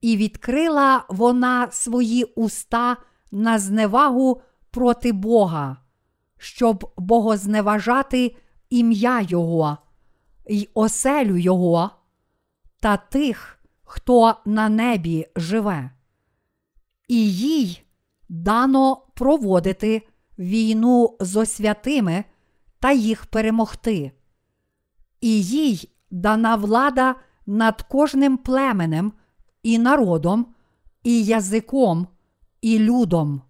І 0.00 0.16
відкрила 0.16 1.04
вона 1.08 1.70
свої 1.70 2.24
уста 2.24 2.96
на 3.30 3.58
зневагу 3.58 4.42
проти 4.70 5.12
Бога, 5.12 5.76
щоб 6.38 6.92
богозневажати 6.96 8.36
ім'я 8.70 9.20
Його, 9.20 9.78
й 10.46 10.68
оселю 10.74 11.36
Його 11.36 11.90
та 12.80 12.96
тих, 12.96 13.58
хто 13.84 14.36
на 14.44 14.68
небі 14.68 15.26
живе. 15.36 15.90
І 17.08 17.32
їй 17.32 17.82
дано 18.28 19.02
проводити 19.14 20.02
війну 20.38 21.16
зо 21.20 21.46
святими 21.46 22.24
та 22.80 22.92
їх 22.92 23.26
перемогти. 23.26 24.12
І 25.20 25.42
їй 25.42 25.95
дана 26.16 26.56
влада 26.56 27.14
над 27.46 27.82
кожним 27.82 28.36
племенем 28.36 29.12
і 29.62 29.78
народом, 29.78 30.46
і 31.02 31.24
язиком, 31.24 32.06
і 32.60 32.78
людом. 32.78 33.42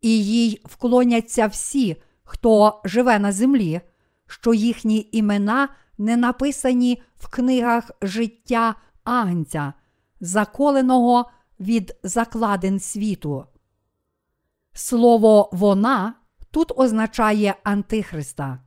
І 0.00 0.24
їй 0.24 0.62
вклоняться 0.64 1.46
всі, 1.46 1.96
хто 2.24 2.80
живе 2.84 3.18
на 3.18 3.32
землі, 3.32 3.80
що 4.26 4.54
їхні 4.54 5.08
імена 5.12 5.68
не 5.98 6.16
написані 6.16 7.02
в 7.18 7.28
книгах 7.28 7.90
життя 8.02 8.74
Агнця, 9.04 9.72
заколеного 10.20 11.30
від 11.60 11.96
закладин 12.02 12.80
світу. 12.80 13.44
Слово 14.72 15.50
вона 15.52 16.14
тут 16.50 16.72
означає 16.76 17.54
Антихриста. 17.64 18.58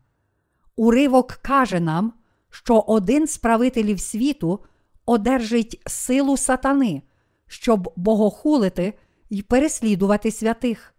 Уривок 0.75 1.31
каже 1.31 1.79
нам, 1.79 2.13
що 2.51 2.79
один 2.79 3.27
з 3.27 3.37
правителів 3.37 3.99
світу 3.99 4.59
одержить 5.05 5.81
силу 5.87 6.37
сатани, 6.37 7.01
щоб 7.47 7.93
богохулити 7.95 8.93
й 9.29 9.41
переслідувати 9.41 10.31
святих. 10.31 10.93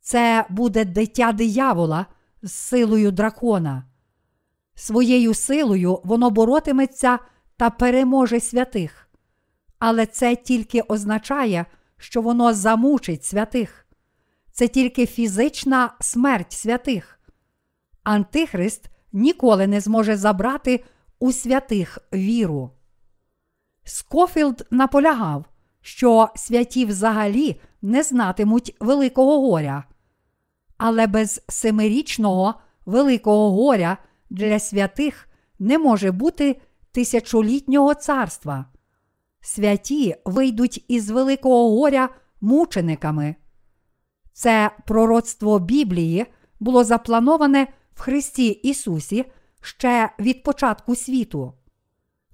Це 0.00 0.46
буде 0.48 0.84
дитя 0.84 1.32
диявола 1.32 2.06
з 2.42 2.52
силою 2.52 3.10
дракона. 3.10 3.84
Своєю 4.74 5.34
силою 5.34 6.00
воно 6.04 6.30
боротиметься 6.30 7.18
та 7.56 7.70
переможе 7.70 8.40
святих. 8.40 9.08
Але 9.78 10.06
це 10.06 10.36
тільки 10.36 10.80
означає, 10.80 11.66
що 11.96 12.22
воно 12.22 12.54
замучить 12.54 13.24
святих. 13.24 13.86
Це 14.52 14.68
тільки 14.68 15.06
фізична 15.06 15.94
смерть 16.00 16.52
святих. 16.52 17.20
Антихрист 18.02 18.90
ніколи 19.12 19.66
не 19.66 19.80
зможе 19.80 20.16
забрати 20.16 20.84
у 21.18 21.32
святих 21.32 21.98
віру. 22.14 22.70
Скофілд 23.84 24.66
наполягав, 24.70 25.44
що 25.80 26.28
святі 26.34 26.84
взагалі 26.84 27.60
не 27.82 28.02
знатимуть 28.02 28.76
Великого 28.80 29.40
горя. 29.40 29.84
Але 30.76 31.06
без 31.06 31.42
семирічного 31.48 32.54
Великого 32.86 33.52
горя 33.52 33.98
для 34.30 34.58
святих 34.58 35.28
не 35.58 35.78
може 35.78 36.12
бути 36.12 36.60
тисячолітнього 36.92 37.94
царства. 37.94 38.64
Святі 39.40 40.16
вийдуть 40.24 40.84
із 40.88 41.10
Великого 41.10 41.70
горя 41.70 42.08
мучениками. 42.40 43.36
Це 44.32 44.70
пророцтво 44.86 45.58
Біблії 45.58 46.26
було 46.60 46.84
заплановане 46.84 47.66
в 47.98 48.00
Христі 48.00 48.48
Ісусі 48.48 49.24
ще 49.60 50.10
від 50.18 50.42
початку 50.42 50.96
світу. 50.96 51.52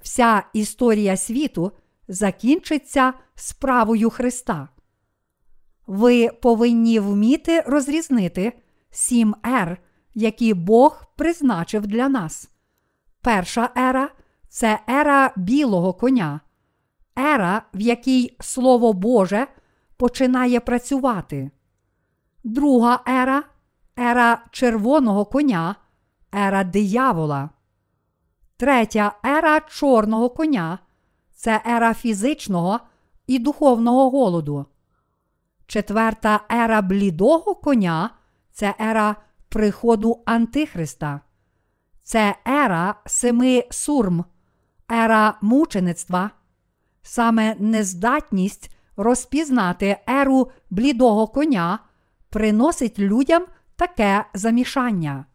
Вся 0.03 0.43
історія 0.53 1.17
світу 1.17 1.73
закінчиться 2.09 3.13
справою 3.35 4.11
Христа. 4.11 4.69
Ви 5.87 6.29
повинні 6.29 6.99
вміти 6.99 7.61
розрізнити 7.61 8.53
сім 8.91 9.35
ер, 9.45 9.79
які 10.15 10.55
Бог 10.55 11.05
призначив 11.17 11.87
для 11.87 12.09
нас. 12.09 12.51
Перша 13.21 13.71
ера 13.77 14.11
це 14.49 14.81
ера 14.89 15.33
білого 15.37 15.93
коня, 15.93 16.41
ера, 17.19 17.63
в 17.75 17.81
якій 17.81 18.37
Слово 18.41 18.93
Боже 18.93 19.47
починає 19.97 20.61
працювати. 20.61 21.51
Друга 22.45 23.03
ера 23.09 23.43
ера 23.97 24.45
червоного 24.51 25.25
коня, 25.25 25.77
ера 26.33 26.65
диявола. 26.65 27.51
Третя 28.57 29.17
ера 29.25 29.61
чорного 29.61 30.31
коня 30.31 30.79
це 31.35 31.63
ера 31.67 31.95
фізичного 31.95 32.81
і 33.27 33.39
духовного 33.39 34.11
голоду. 34.11 34.67
Четверта 35.67 36.41
ера 36.53 36.83
блідого 36.83 37.55
коня 37.55 38.11
це 38.53 38.75
ера 38.81 39.17
приходу 39.49 40.23
Антихриста. 40.25 41.21
Це 42.03 42.37
ера 42.49 42.95
семи 43.07 43.65
сурм, 43.71 44.25
ера 44.93 45.39
мучеництва, 45.41 46.31
саме 47.03 47.57
нездатність 47.59 48.77
розпізнати 48.97 49.97
еру 50.07 50.51
блідого 50.71 51.27
коня 51.29 51.79
приносить 52.31 52.99
людям 52.99 53.45
таке 53.77 54.25
замішання. 54.35 55.27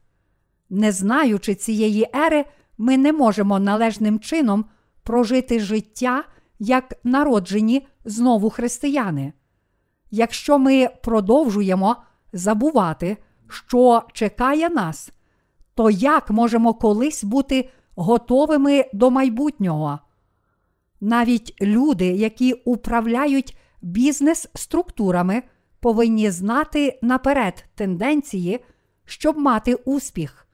Не 0.69 0.91
знаючи 0.91 1.55
цієї 1.55 2.09
ери, 2.15 2.45
ми 2.77 2.97
не 2.97 3.13
можемо 3.13 3.59
належним 3.59 4.19
чином 4.19 4.65
прожити 5.03 5.59
життя 5.59 6.23
як 6.59 6.93
народжені 7.03 7.87
знову 8.05 8.49
християни. 8.49 9.33
Якщо 10.11 10.59
ми 10.59 10.89
продовжуємо 11.03 11.95
забувати, 12.33 13.17
що 13.47 14.03
чекає 14.13 14.69
нас, 14.69 15.11
то 15.75 15.89
як 15.89 16.29
можемо 16.29 16.73
колись 16.73 17.23
бути 17.23 17.69
готовими 17.95 18.85
до 18.93 19.11
майбутнього? 19.11 19.99
Навіть 21.01 21.61
люди, 21.61 22.05
які 22.05 22.53
управляють 22.53 23.57
бізнес-структурами, 23.81 25.43
повинні 25.79 26.31
знати 26.31 26.99
наперед 27.01 27.65
тенденції, 27.75 28.59
щоб 29.05 29.37
мати 29.37 29.75
успіх. 29.75 30.47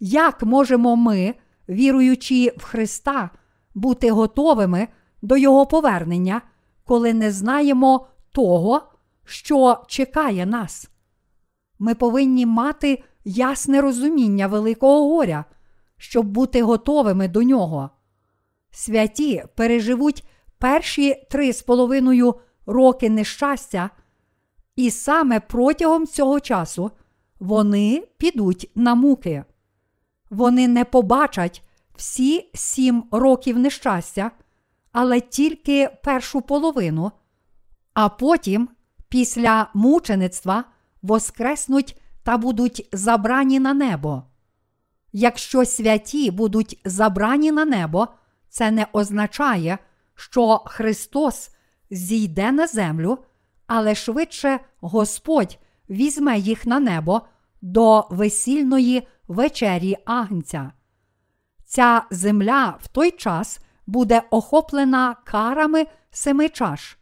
Як 0.00 0.42
можемо 0.42 0.96
ми, 0.96 1.34
віруючи 1.68 2.52
в 2.56 2.62
Христа, 2.62 3.30
бути 3.74 4.10
готовими 4.10 4.88
до 5.22 5.36
Його 5.36 5.66
повернення, 5.66 6.42
коли 6.84 7.14
не 7.14 7.30
знаємо 7.30 8.06
того, 8.32 8.82
що 9.24 9.84
чекає 9.86 10.46
нас? 10.46 10.90
Ми 11.78 11.94
повинні 11.94 12.46
мати 12.46 13.02
ясне 13.24 13.80
розуміння 13.80 14.46
Великого 14.46 15.08
горя, 15.08 15.44
щоб 15.96 16.26
бути 16.26 16.62
готовими 16.62 17.28
до 17.28 17.42
нього. 17.42 17.90
Святі 18.70 19.44
переживуть 19.54 20.24
перші 20.58 21.26
три 21.30 21.52
з 21.52 21.62
половиною 21.62 22.34
роки 22.66 23.10
нещастя, 23.10 23.90
і 24.76 24.90
саме 24.90 25.40
протягом 25.40 26.06
цього 26.06 26.40
часу 26.40 26.90
вони 27.40 28.08
підуть 28.18 28.70
на 28.74 28.94
муки. 28.94 29.44
Вони 30.30 30.68
не 30.68 30.84
побачать 30.84 31.62
всі 31.96 32.50
сім 32.54 33.04
років 33.10 33.58
нещастя, 33.58 34.30
але 34.92 35.20
тільки 35.20 35.90
першу 36.02 36.40
половину, 36.40 37.12
а 37.94 38.08
потім, 38.08 38.68
після 39.08 39.70
мучеництва, 39.74 40.64
воскреснуть 41.02 42.00
та 42.22 42.36
будуть 42.36 42.88
забрані 42.92 43.60
на 43.60 43.74
небо. 43.74 44.22
Якщо 45.12 45.64
святі 45.64 46.30
будуть 46.30 46.80
забрані 46.84 47.52
на 47.52 47.64
небо, 47.64 48.08
це 48.48 48.70
не 48.70 48.86
означає, 48.92 49.78
що 50.14 50.62
Христос 50.66 51.50
зійде 51.90 52.52
на 52.52 52.66
землю, 52.66 53.18
але 53.66 53.94
швидше 53.94 54.60
Господь 54.80 55.58
візьме 55.90 56.38
їх 56.38 56.66
на 56.66 56.80
небо 56.80 57.22
до 57.62 58.06
весільної 58.10 59.08
вечері 59.28 59.96
Агнця. 60.04 60.72
Ця 61.64 62.02
земля 62.10 62.78
в 62.80 62.88
той 62.88 63.10
час 63.10 63.60
буде 63.86 64.22
охоплена 64.30 65.16
карами 65.24 65.86
семи 66.10 66.48
чаш. 66.48 66.98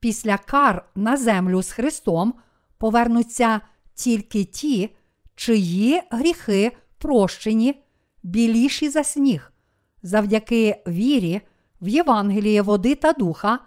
Після 0.00 0.38
кар 0.38 0.84
на 0.94 1.16
землю 1.16 1.62
з 1.62 1.70
Христом 1.70 2.34
повернуться 2.78 3.60
тільки 3.94 4.44
ті, 4.44 4.96
чиї 5.34 6.02
гріхи 6.10 6.76
прощені, 6.98 7.82
біліші 8.22 8.88
за 8.88 9.04
сніг, 9.04 9.52
завдяки 10.02 10.82
вірі 10.86 11.40
в 11.80 11.88
Євангеліє 11.88 12.62
води 12.62 12.94
та 12.94 13.12
духа, 13.12 13.58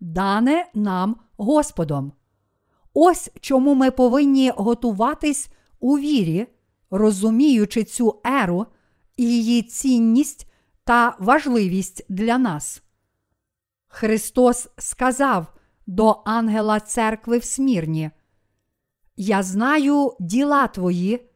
дане 0.00 0.66
нам 0.74 1.16
Господом. 1.36 2.12
Ось 2.94 3.30
чому 3.40 3.74
ми 3.74 3.90
повинні 3.90 4.52
готуватись 4.56 5.48
у 5.80 5.98
вірі, 5.98 6.46
розуміючи 6.90 7.84
цю 7.84 8.20
еру 8.24 8.66
її 9.16 9.62
цінність 9.62 10.46
та 10.84 11.16
важливість 11.18 12.06
для 12.08 12.38
нас. 12.38 12.82
Христос 13.88 14.68
сказав 14.78 15.46
до 15.86 16.22
ангела 16.24 16.80
церкви 16.80 17.38
в 17.38 17.44
смірні: 17.44 18.10
Я 19.16 19.42
знаю 19.42 20.16
діла 20.20 20.66
твої, 20.66 21.30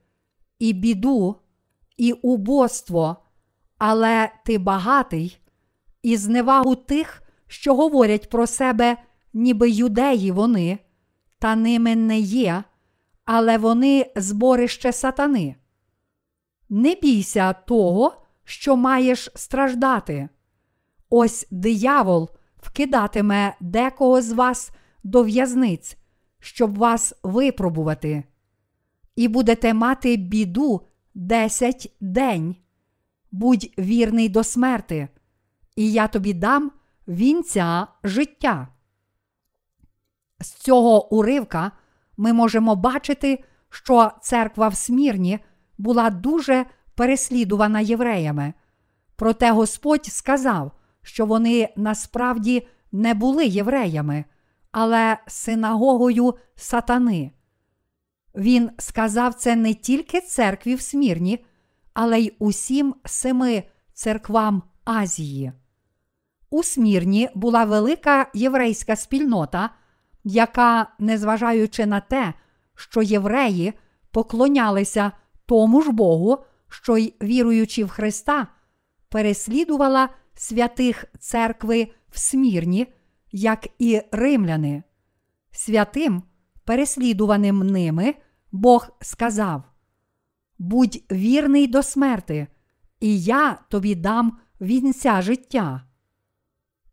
і 0.58 0.72
біду, 0.72 1.36
і 1.96 2.12
убоство, 2.12 3.16
але 3.78 4.32
ти 4.44 4.58
багатий, 4.58 5.38
і 6.02 6.16
зневагу 6.16 6.74
тих, 6.76 7.22
що 7.46 7.74
говорять 7.74 8.30
про 8.30 8.46
себе, 8.46 8.96
ніби 9.32 9.70
юдеї 9.70 10.30
вони, 10.30 10.78
та 11.38 11.56
ними 11.56 11.96
не 11.96 12.18
є, 12.18 12.64
але 13.24 13.58
вони 13.58 14.12
зборище 14.16 14.92
сатани. 14.92 15.56
Не 16.68 16.94
бійся 16.94 17.52
того, 17.52 18.22
що 18.44 18.76
маєш 18.76 19.30
страждати. 19.34 20.28
Ось 21.10 21.46
диявол 21.50 22.30
вкидатиме 22.56 23.54
декого 23.60 24.22
з 24.22 24.32
вас 24.32 24.70
до 25.04 25.22
в'язниць, 25.22 25.96
щоб 26.38 26.78
вас 26.78 27.14
випробувати, 27.22 28.24
і 29.16 29.28
будете 29.28 29.74
мати 29.74 30.16
біду 30.16 30.86
десять 31.14 31.96
день. 32.00 32.56
Будь 33.32 33.72
вірний 33.78 34.28
до 34.28 34.44
смерти, 34.44 35.08
і 35.76 35.92
я 35.92 36.08
тобі 36.08 36.34
дам 36.34 36.72
вінця 37.08 37.86
життя. 38.04 38.68
З 40.40 40.50
цього 40.50 41.14
уривка 41.14 41.72
ми 42.16 42.32
можемо 42.32 42.76
бачити, 42.76 43.44
що 43.70 44.10
церква 44.22 44.68
в 44.68 44.76
Смірні 44.76 45.38
була 45.78 46.10
дуже 46.10 46.66
переслідувана 46.94 47.80
євреями. 47.80 48.52
Проте 49.16 49.50
Господь 49.50 50.06
сказав, 50.06 50.72
що 51.02 51.26
вони 51.26 51.68
насправді 51.76 52.66
не 52.92 53.14
були 53.14 53.46
євреями, 53.46 54.24
але 54.72 55.18
синагогою 55.26 56.34
сатани. 56.56 57.30
Він 58.34 58.70
сказав 58.78 59.34
це 59.34 59.56
не 59.56 59.74
тільки 59.74 60.20
церкві 60.20 60.74
в 60.74 60.80
Смірні, 60.80 61.44
але 61.94 62.20
й 62.20 62.32
усім 62.38 62.94
семи 63.04 63.62
церквам 63.92 64.62
Азії. 64.84 65.52
У 66.50 66.62
Смірні 66.62 67.28
була 67.34 67.64
велика 67.64 68.30
єврейська 68.34 68.96
спільнота, 68.96 69.70
яка, 70.24 70.86
незважаючи 70.98 71.86
на 71.86 72.00
те, 72.00 72.34
що 72.74 73.02
євреї 73.02 73.72
поклонялися 74.10 75.12
тому 75.46 75.82
ж 75.82 75.92
Богу, 75.92 76.44
що 76.68 76.96
й 76.96 77.14
віруючи 77.22 77.84
в 77.84 77.88
Христа, 77.88 78.46
переслідувала 79.08 80.08
святих 80.34 81.04
церкви 81.18 81.88
в 82.08 82.18
Смірні, 82.18 82.86
як 83.32 83.68
і 83.78 84.02
римляни. 84.12 84.82
Святим, 85.50 86.22
переслідуваним 86.64 87.58
ними, 87.58 88.14
Бог 88.52 88.88
сказав: 89.00 89.62
Будь 90.58 91.04
вірний 91.12 91.66
до 91.66 91.82
смерти, 91.82 92.46
і 93.00 93.22
я 93.22 93.58
тобі 93.68 93.94
дам 93.94 94.38
вінця 94.60 95.22
життя. 95.22 95.82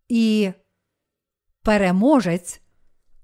І 0.10 0.52
переможець 1.62 2.62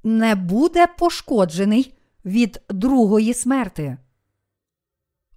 не 0.03 0.35
буде 0.35 0.87
пошкоджений 0.87 1.93
від 2.25 2.61
другої 2.69 3.33
смерти. 3.33 3.97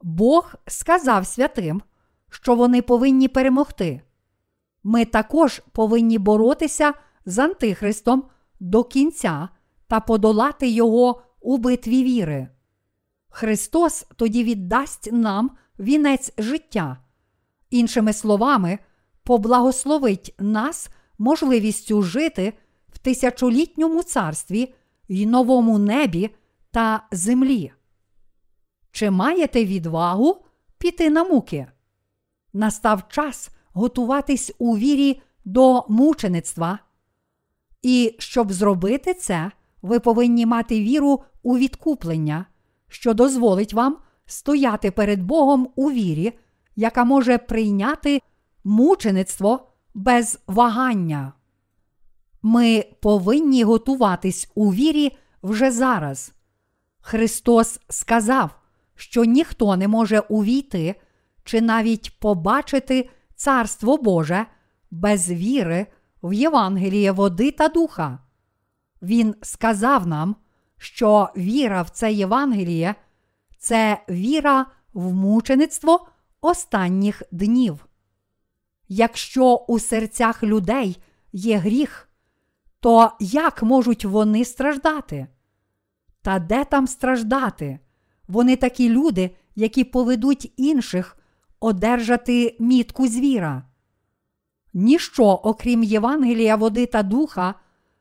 Бог 0.03 0.55
сказав 0.67 1.27
святим, 1.27 1.83
що 2.31 2.55
вони 2.55 2.83
повинні 2.83 3.29
перемогти. 3.29 4.01
Ми 4.83 5.05
також 5.05 5.63
повинні 5.73 6.19
боротися 6.19 6.95
з 7.27 7.39
Антихристом 7.39 8.25
до 8.61 8.85
кінця 8.85 9.49
та 9.87 10.01
подолати 10.01 10.69
його 10.69 11.23
у 11.41 11.59
битві 11.59 12.05
віри. 12.05 12.49
Христос 13.29 14.07
тоді 14.17 14.45
віддасть 14.45 15.13
нам 15.13 15.51
вінець 15.79 16.33
життя, 16.39 16.99
іншими 17.71 18.13
словами, 18.13 18.79
поблагословить 19.23 20.35
нас 20.39 20.89
можливістю 21.19 22.03
жити 22.03 22.53
тисячолітньому 23.07 24.03
царстві 24.03 24.75
й 25.09 25.27
новому 25.27 25.79
небі 25.79 26.31
та 26.71 27.07
землі. 27.13 27.73
Чи 28.91 29.11
маєте 29.11 29.65
відвагу 29.65 30.45
піти 30.79 31.11
на 31.11 31.25
муки? 31.25 31.67
Настав 32.53 33.09
час 33.09 33.51
готуватись 33.73 34.53
у 34.59 34.79
вірі 34.79 35.23
до 35.45 35.85
мучеництва. 35.89 36.79
І 37.83 38.17
щоб 38.19 38.53
зробити 38.53 39.15
це, 39.15 39.51
ви 39.83 40.01
повинні 40.01 40.47
мати 40.47 40.81
віру 40.81 41.23
у 41.43 41.59
відкуплення, 41.59 42.47
що 42.89 43.15
дозволить 43.15 43.75
вам 43.75 43.97
стояти 44.27 44.91
перед 44.91 45.23
Богом 45.23 45.69
у 45.77 45.91
вірі, 45.91 46.33
яка 46.77 47.05
може 47.05 47.39
прийняти 47.39 48.21
мучеництво 48.65 49.69
без 49.95 50.39
вагання. 50.47 51.33
Ми 52.43 52.85
повинні 53.03 53.65
готуватись 53.65 54.51
у 54.55 54.73
вірі 54.73 55.17
вже 55.43 55.71
зараз. 55.71 56.33
Христос 57.01 57.81
сказав, 57.89 58.51
що 58.95 59.25
ніхто 59.25 59.77
не 59.77 59.89
може 59.89 60.21
увійти 60.21 60.95
чи 61.45 61.61
навіть 61.61 62.19
побачити 62.21 63.11
Царство 63.35 63.97
Боже 63.97 64.47
без 64.91 65.31
віри 65.31 65.87
в 66.23 66.33
Євангеліє 66.33 67.13
води 67.13 67.51
та 67.51 67.69
духа. 67.69 68.19
Він 69.03 69.35
сказав 69.43 70.07
нам, 70.07 70.37
що 70.79 71.29
віра 71.37 71.83
в 71.83 71.91
це 71.91 72.13
Євангеліє 72.13 72.95
це 73.59 74.05
віра 74.09 74.67
в 74.93 75.13
мучеництво 75.13 76.09
останніх 76.41 77.23
днів. 77.33 77.87
Якщо 78.89 79.55
у 79.55 79.79
серцях 79.79 80.43
людей 80.43 81.03
є 81.33 81.57
гріх, 81.57 82.06
то 82.81 83.13
як 83.21 83.63
можуть 83.63 84.05
вони 84.05 84.45
страждати? 84.45 85.27
Та 86.23 86.39
де 86.39 86.65
там 86.65 86.87
страждати? 86.87 87.79
Вони 88.29 88.57
такі 88.57 88.89
люди, 88.89 89.31
які 89.55 89.85
поведуть 89.85 90.53
інших 90.57 91.17
одержати 91.61 92.57
мітку 92.59 93.09
звіра. 93.09 93.63
Ніщо, 94.75 95.25
окрім 95.25 95.83
Євангелія, 95.83 96.57
води 96.57 96.87
та 96.87 97.03
духа, 97.03 97.55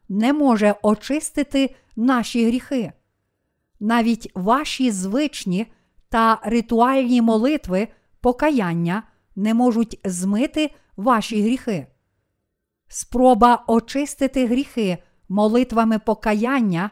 не 0.09 0.33
може 0.33 0.75
очистити 0.81 1.75
наші 1.95 2.45
гріхи. 2.45 2.91
Навіть 3.79 4.31
ваші 4.35 4.91
звичні 4.91 5.67
та 6.09 6.39
ритуальні 6.43 7.21
молитви 7.21 7.87
покаяння 8.21 9.03
не 9.35 9.53
можуть 9.53 9.99
змити 10.03 10.71
ваші 10.97 11.41
гріхи. 11.41 11.87
Спроба 12.87 13.63
очистити 13.67 14.47
гріхи 14.47 14.97
молитвами 15.29 15.99
покаяння 15.99 16.89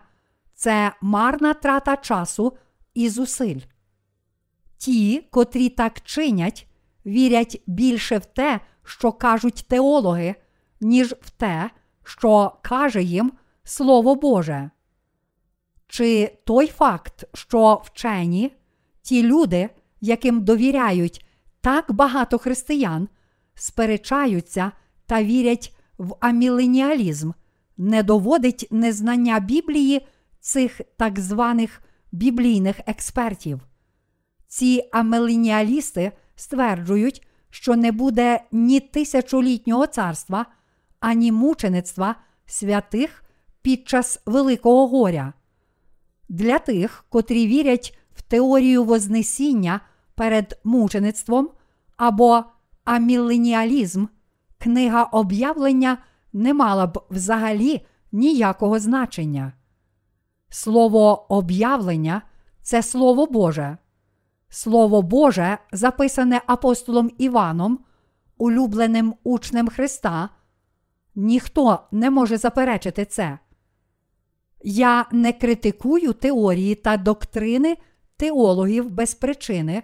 це 0.56 0.92
марна 1.02 1.54
трата 1.54 1.98
часу 1.98 2.58
і 2.94 3.10
зусиль. 3.10 3.60
Ті, 4.78 5.28
котрі 5.32 5.70
так 5.70 6.02
чинять, 6.02 6.68
вірять 7.06 7.62
більше 7.68 8.18
в 8.18 8.26
те, 8.26 8.60
що 8.84 9.12
кажуть 9.12 9.66
теологи, 9.68 10.36
ніж 10.82 11.16
в 11.22 11.30
те, 11.30 11.70
що 12.04 12.52
каже 12.62 13.04
їм 13.04 13.32
Слово 13.64 14.16
Боже. 14.16 14.70
Чи 15.88 16.38
той 16.46 16.68
факт, 16.68 17.26
що 17.34 17.82
вчені, 17.86 18.56
ті 19.02 19.24
люди, 19.24 19.70
яким 20.02 20.44
довіряють 20.44 21.26
так 21.62 21.92
багато 21.92 22.38
християн, 22.38 23.10
сперечаються 23.56 24.72
та 25.06 25.24
вірять 25.24 25.76
в 26.04 26.16
аміленіалізм, 26.20 27.32
не 27.78 28.04
доводить 28.04 28.68
незнання 28.72 29.40
Біблії 29.40 30.08
цих 30.40 30.82
так 30.98 31.20
званих 31.20 31.82
біблійних 32.12 32.80
експертів. 32.86 33.60
Ці 34.48 34.90
амелініалісти 34.92 36.12
стверджують, 36.36 37.28
що 37.50 37.76
не 37.76 37.92
буде 37.92 38.44
ні 38.52 38.80
тисячолітнього 38.80 39.88
царства, 39.88 40.46
ані 41.00 41.32
мучеництва 41.32 42.16
святих 42.46 43.24
під 43.62 43.90
час 43.90 44.20
Великого 44.26 44.88
горя. 44.88 45.34
Для 46.30 46.60
тих, 46.60 47.06
котрі 47.10 47.48
вірять 47.48 47.98
в 48.16 48.22
теорію 48.22 48.84
Вознесіння 48.84 49.82
перед 50.16 50.60
мучеництвом 50.64 51.50
або 51.98 52.44
аміленіалізм, 52.86 54.06
книга 54.64 55.04
об'явлення 55.04 55.98
не 56.34 56.54
мала 56.54 56.88
б 56.88 57.00
взагалі 57.10 57.86
ніякого 58.12 58.80
значення. 58.80 59.54
Слово 60.50 61.34
об'явлення 61.34 62.22
це 62.62 62.84
Слово 62.84 63.26
Боже. 63.26 63.78
Слово 64.50 65.02
Боже, 65.02 65.58
записане 65.72 66.42
апостолом 66.48 67.12
Іваном, 67.18 67.80
улюбленим 68.38 69.16
учнем 69.24 69.68
Христа, 69.68 70.30
ніхто 71.16 71.80
не 71.92 72.10
може 72.10 72.38
заперечити 72.38 73.06
це. 73.06 73.40
Я 74.64 75.06
не 75.12 75.34
критикую 75.34 76.14
теорії 76.14 76.76
та 76.76 76.98
доктрини 76.98 77.78
теологів 78.18 78.90
без 78.90 79.14
причини, 79.14 79.84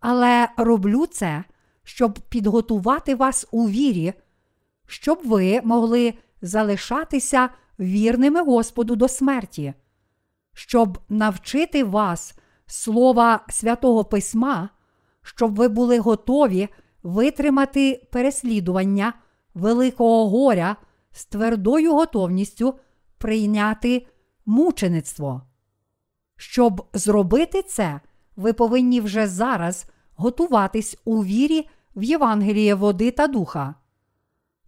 але 0.00 0.48
роблю 0.56 1.06
це, 1.06 1.44
щоб 1.88 2.18
підготувати 2.28 3.14
вас 3.14 3.46
у 3.50 3.68
вірі, 3.68 4.12
щоб 4.86 5.20
ви 5.24 5.60
могли 5.64 6.14
залишатися 6.42 7.48
вірними 7.80 8.42
Господу 8.42 8.96
до 8.96 9.08
смерті, 9.08 9.74
щоб 10.54 10.98
навчити 11.08 11.84
вас 11.84 12.38
слова 12.66 13.44
святого 13.48 14.04
Письма, 14.04 14.68
щоб 15.22 15.54
ви 15.54 15.68
були 15.68 15.98
готові 15.98 16.68
витримати 17.02 18.06
переслідування 18.12 19.12
великого 19.54 20.28
горя 20.28 20.76
з 21.12 21.24
твердою 21.24 21.94
готовністю 21.94 22.74
прийняти 23.18 24.06
мучеництво. 24.46 25.42
Щоб 26.36 26.86
зробити 26.92 27.62
це, 27.62 28.00
ви 28.36 28.52
повинні 28.52 29.00
вже 29.00 29.26
зараз 29.26 29.86
готуватись 30.16 30.98
у 31.04 31.24
вірі 31.24 31.68
в 31.98 32.02
Євангеліє 32.02 32.74
води 32.74 33.10
та 33.10 33.26
духа. 33.26 33.74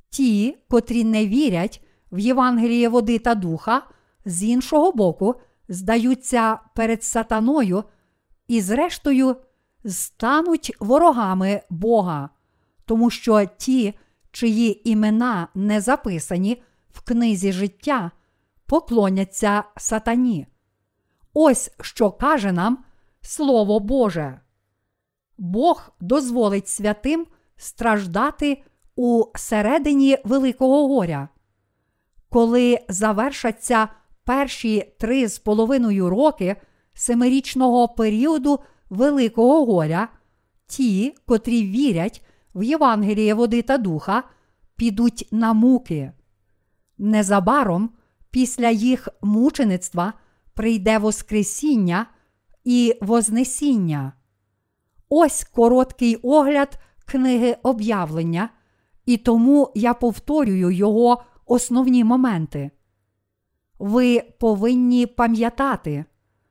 Ті, 0.09 0.59
котрі 0.69 1.05
не 1.05 1.27
вірять 1.27 1.85
в 2.13 2.19
Євангеліє 2.19 2.89
води 2.89 3.19
та 3.19 3.35
духа, 3.35 3.83
з 4.25 4.43
іншого 4.43 4.93
боку, 4.93 5.35
здаються 5.69 6.59
перед 6.75 7.05
сатаною 7.05 7.85
і, 8.49 8.61
зрештою, 8.61 9.37
стануть 9.85 10.77
ворогами 10.81 11.63
Бога, 11.71 12.31
тому 12.85 13.11
що 13.11 13.45
ті, 13.57 13.95
чиї 14.31 14.91
імена 14.91 15.49
не 15.55 15.81
записані 15.81 16.63
в 16.93 17.01
книзі 17.01 17.53
життя, 17.53 18.11
поклоняться 18.67 19.65
сатані. 19.77 20.47
Ось 21.35 21.71
що 21.81 22.11
каже 22.11 22.53
нам 22.53 22.85
Слово 23.23 23.81
Боже. 23.81 24.41
Бог 25.41 25.93
дозволить 26.01 26.69
святим 26.69 27.27
страждати 27.57 28.63
у 28.97 29.25
середині 29.35 30.19
Великого 30.25 30.89
горя. 30.89 31.29
Коли 32.29 32.79
завершаться 32.89 33.89
перші 34.25 34.95
три 34.99 35.29
з 35.29 35.39
половиною 35.39 36.11
роки 36.11 36.57
семирічного 36.95 37.89
періоду 37.89 38.61
Великого 38.91 39.67
горя, 39.67 40.09
ті, 40.67 41.15
котрі 41.27 41.63
вірять 41.63 42.25
в 42.55 42.63
Євангеліє 42.63 43.35
води 43.35 43.63
та 43.63 43.79
духа, 43.79 44.23
підуть 44.77 45.29
на 45.31 45.53
муки. 45.53 46.13
Незабаром 46.99 47.91
після 48.31 48.71
їх 48.71 49.09
мучеництва 49.23 50.13
прийде 50.55 50.99
Воскресіння 50.99 52.07
і 52.65 52.99
Вознесіння. 53.01 54.13
Ось 55.13 55.45
короткий 55.45 56.17
огляд 56.17 56.79
книги 57.05 57.57
об'явлення, 57.63 58.49
і 59.07 59.17
тому 59.17 59.73
я 59.75 59.95
повторюю 59.95 60.71
його 60.71 61.23
основні 61.47 62.05
моменти. 62.05 62.71
Ви 63.79 64.23
повинні 64.41 65.07
пам'ятати, 65.07 66.05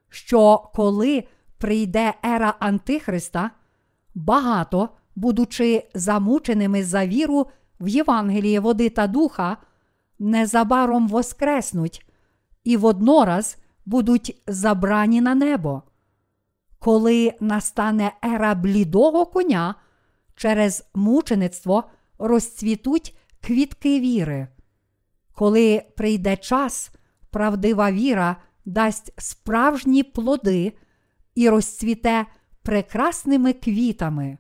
що 0.09 0.69
коли 0.73 1.23
прийде 1.57 2.13
ера 2.25 2.53
Антихриста, 2.59 3.51
багато, 4.15 4.89
будучи 5.15 5.89
замученими 5.93 6.83
за 6.83 7.05
віру 7.05 7.47
в 7.79 7.87
Євангеліє 7.87 8.59
води 8.59 8.89
та 8.89 9.07
духа, 9.07 9.57
незабаром 10.19 11.07
воскреснуть 11.07 12.05
і 12.63 12.77
воднораз 12.77 13.57
будуть 13.85 14.41
забрані 14.47 15.21
на 15.21 15.35
небо. 15.35 15.83
Коли 16.79 17.33
настане 17.39 18.11
ера 18.25 18.55
блідого 18.55 19.25
коня, 19.25 19.75
через 20.35 20.89
мучеництво 20.95 21.83
розцвітуть 22.19 23.17
квітки 23.41 23.99
віри. 23.99 24.47
Коли 25.35 25.83
прийде 25.97 26.37
час, 26.37 26.91
правдива 27.29 27.91
віра 27.91 28.35
дасть 28.65 29.13
справжні 29.17 30.03
плоди 30.03 30.73
і 31.35 31.49
розцвіте 31.49 32.25
прекрасними 32.63 33.53
квітами. 33.53 34.37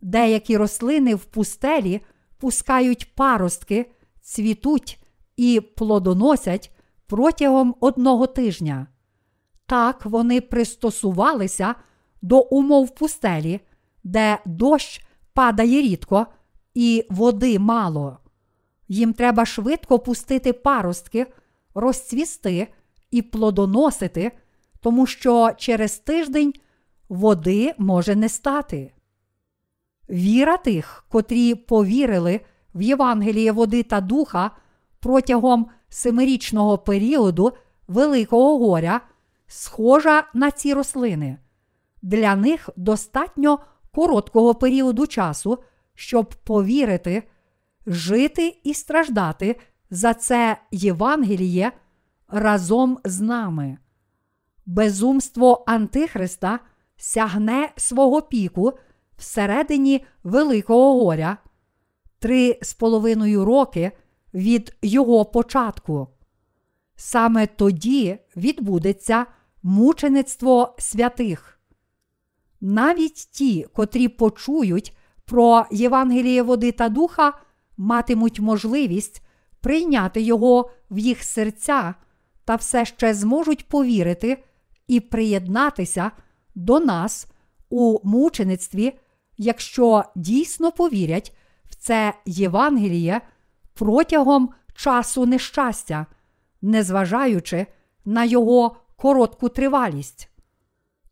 Деякі 0.00 0.56
рослини 0.56 1.14
в 1.14 1.24
пустелі 1.24 2.00
пускають 2.38 3.14
паростки, 3.14 3.90
цвітуть 4.20 5.04
і 5.36 5.60
плодоносять 5.60 6.76
протягом 7.06 7.74
одного 7.80 8.26
тижня. 8.26 8.86
Так 9.72 10.06
вони 10.06 10.40
пристосувалися 10.40 11.74
до 12.22 12.40
умов 12.40 12.94
пустелі, 12.94 13.60
де 14.04 14.38
дощ 14.46 15.06
падає 15.34 15.82
рідко 15.82 16.26
і 16.74 17.06
води 17.10 17.58
мало. 17.58 18.18
Їм 18.88 19.12
треба 19.12 19.46
швидко 19.46 19.98
пустити 19.98 20.52
паростки, 20.52 21.26
розцвісти 21.74 22.68
і 23.10 23.22
плодоносити, 23.22 24.32
тому 24.80 25.06
що 25.06 25.50
через 25.56 25.98
тиждень 25.98 26.52
води 27.08 27.74
може 27.78 28.16
не 28.16 28.28
стати. 28.28 28.92
Віра 30.10 30.56
тих, 30.56 31.04
котрі 31.08 31.54
повірили 31.54 32.40
в 32.74 32.82
Євангеліє 32.82 33.52
води 33.52 33.82
та 33.82 34.00
духа 34.00 34.50
протягом 35.00 35.66
семирічного 35.88 36.78
періоду 36.78 37.52
Великого 37.88 38.58
горя, 38.58 39.00
схожа 39.52 40.24
на 40.34 40.50
ці 40.50 40.74
рослини. 40.74 41.38
Для 42.02 42.36
них 42.36 42.70
достатньо 42.76 43.58
короткого 43.94 44.54
періоду 44.54 45.06
часу, 45.06 45.58
щоб 45.94 46.34
повірити, 46.44 47.22
жити 47.86 48.60
і 48.64 48.74
страждати 48.74 49.56
за 49.90 50.14
це 50.14 50.56
Євангеліє 50.70 51.72
разом 52.28 52.98
з 53.04 53.20
нами. 53.20 53.78
Безумство 54.66 55.64
Антихриста 55.66 56.58
сягне 56.96 57.72
свого 57.76 58.22
піку 58.22 58.72
всередині 59.16 60.04
Великого 60.24 61.04
горя 61.04 61.36
три 62.18 62.58
з 62.62 62.74
половиною 62.74 63.44
роки 63.44 63.92
від 64.34 64.76
його 64.82 65.24
початку. 65.24 66.08
Саме 66.96 67.46
тоді 67.46 68.18
відбудеться 68.36 69.26
мучеництво 69.62 70.74
святих. 70.78 71.60
Навіть 72.60 73.14
ті, 73.14 73.66
котрі 73.72 74.08
почують 74.08 74.96
про 75.24 75.66
Євангеліє 75.70 76.42
води 76.42 76.72
та 76.72 76.88
духа, 76.88 77.32
матимуть 77.76 78.40
можливість 78.40 79.22
прийняти 79.60 80.20
його 80.20 80.70
в 80.90 80.98
їх 80.98 81.22
серця 81.22 81.94
та 82.44 82.54
все 82.54 82.84
ще 82.84 83.14
зможуть 83.14 83.68
повірити 83.68 84.44
і 84.88 85.00
приєднатися 85.00 86.10
до 86.54 86.80
нас 86.80 87.26
у 87.70 87.98
мучеництві, 88.04 88.98
якщо 89.38 90.04
дійсно 90.16 90.72
повірять 90.72 91.36
в 91.64 91.74
це 91.74 92.14
Євангеліє 92.26 93.20
протягом 93.74 94.50
часу 94.74 95.26
нещастя, 95.26 96.06
незважаючи 96.62 97.66
на 98.04 98.24
його 98.24 98.76
коротку 99.02 99.48
тривалість. 99.48 100.28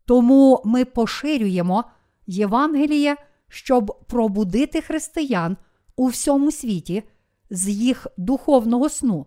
Тому 0.05 0.61
ми 0.65 0.85
поширюємо 0.85 1.83
Євангеліє, 2.27 3.15
щоб 3.47 4.05
пробудити 4.07 4.81
християн 4.81 5.57
у 5.95 6.07
всьому 6.07 6.51
світі 6.51 7.03
з 7.49 7.69
їх 7.69 8.07
духовного 8.17 8.89
сну. 8.89 9.25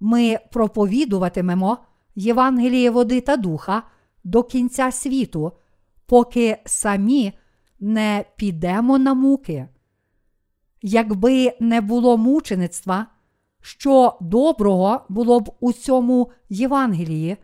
Ми 0.00 0.38
проповідуватимемо 0.52 1.78
Євангеліє 2.14 2.90
води 2.90 3.20
та 3.20 3.36
духа 3.36 3.82
до 4.24 4.42
кінця 4.42 4.92
світу, 4.92 5.52
поки 6.06 6.58
самі 6.66 7.32
не 7.80 8.24
підемо 8.36 8.98
на 8.98 9.14
муки. 9.14 9.68
Якби 10.82 11.56
не 11.60 11.80
було 11.80 12.16
мучеництва, 12.16 13.06
що 13.60 14.18
доброго 14.20 15.00
було 15.08 15.40
б 15.40 15.50
у 15.60 15.72
цьому 15.72 16.30
Євангелії, 16.48 17.36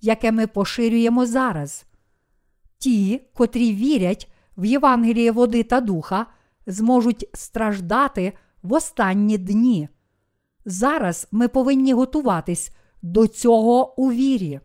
яке 0.00 0.32
ми 0.32 0.46
поширюємо 0.46 1.26
зараз. 1.26 1.86
Ті, 2.78 3.20
котрі 3.34 3.74
вірять 3.74 4.32
в 4.56 4.64
Євангеліє 4.64 5.32
води 5.32 5.62
та 5.62 5.80
духа, 5.80 6.26
зможуть 6.66 7.28
страждати 7.34 8.32
в 8.62 8.72
останні 8.72 9.38
дні. 9.38 9.88
Зараз 10.64 11.28
ми 11.30 11.48
повинні 11.48 11.92
готуватись 11.92 12.72
до 13.02 13.26
цього 13.26 14.00
у 14.00 14.12
вірі. 14.12 14.60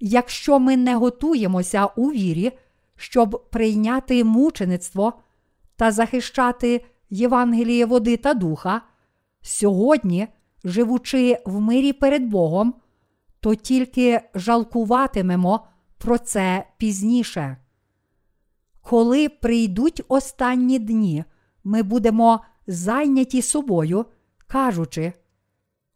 Якщо 0.00 0.58
ми 0.58 0.76
не 0.76 0.96
готуємося 0.96 1.86
у 1.86 2.12
вірі, 2.12 2.52
щоб 2.96 3.50
прийняти 3.50 4.24
мучеництво 4.24 5.12
та 5.76 5.90
захищати 5.90 6.84
Євангеліє 7.10 7.86
води 7.86 8.16
та 8.16 8.34
духа, 8.34 8.82
сьогодні, 9.40 10.28
живучи 10.64 11.38
в 11.46 11.60
мирі 11.60 11.92
перед 11.92 12.24
Богом, 12.24 12.74
то 13.44 13.54
тільки 13.54 14.20
жалкуватимемо 14.34 15.66
про 15.98 16.18
це 16.18 16.66
пізніше. 16.78 17.56
коли 18.80 19.28
прийдуть 19.28 20.02
останні 20.08 20.78
дні, 20.78 21.24
ми 21.64 21.82
будемо 21.82 22.40
зайняті 22.66 23.42
собою, 23.42 24.06
кажучи: 24.46 25.12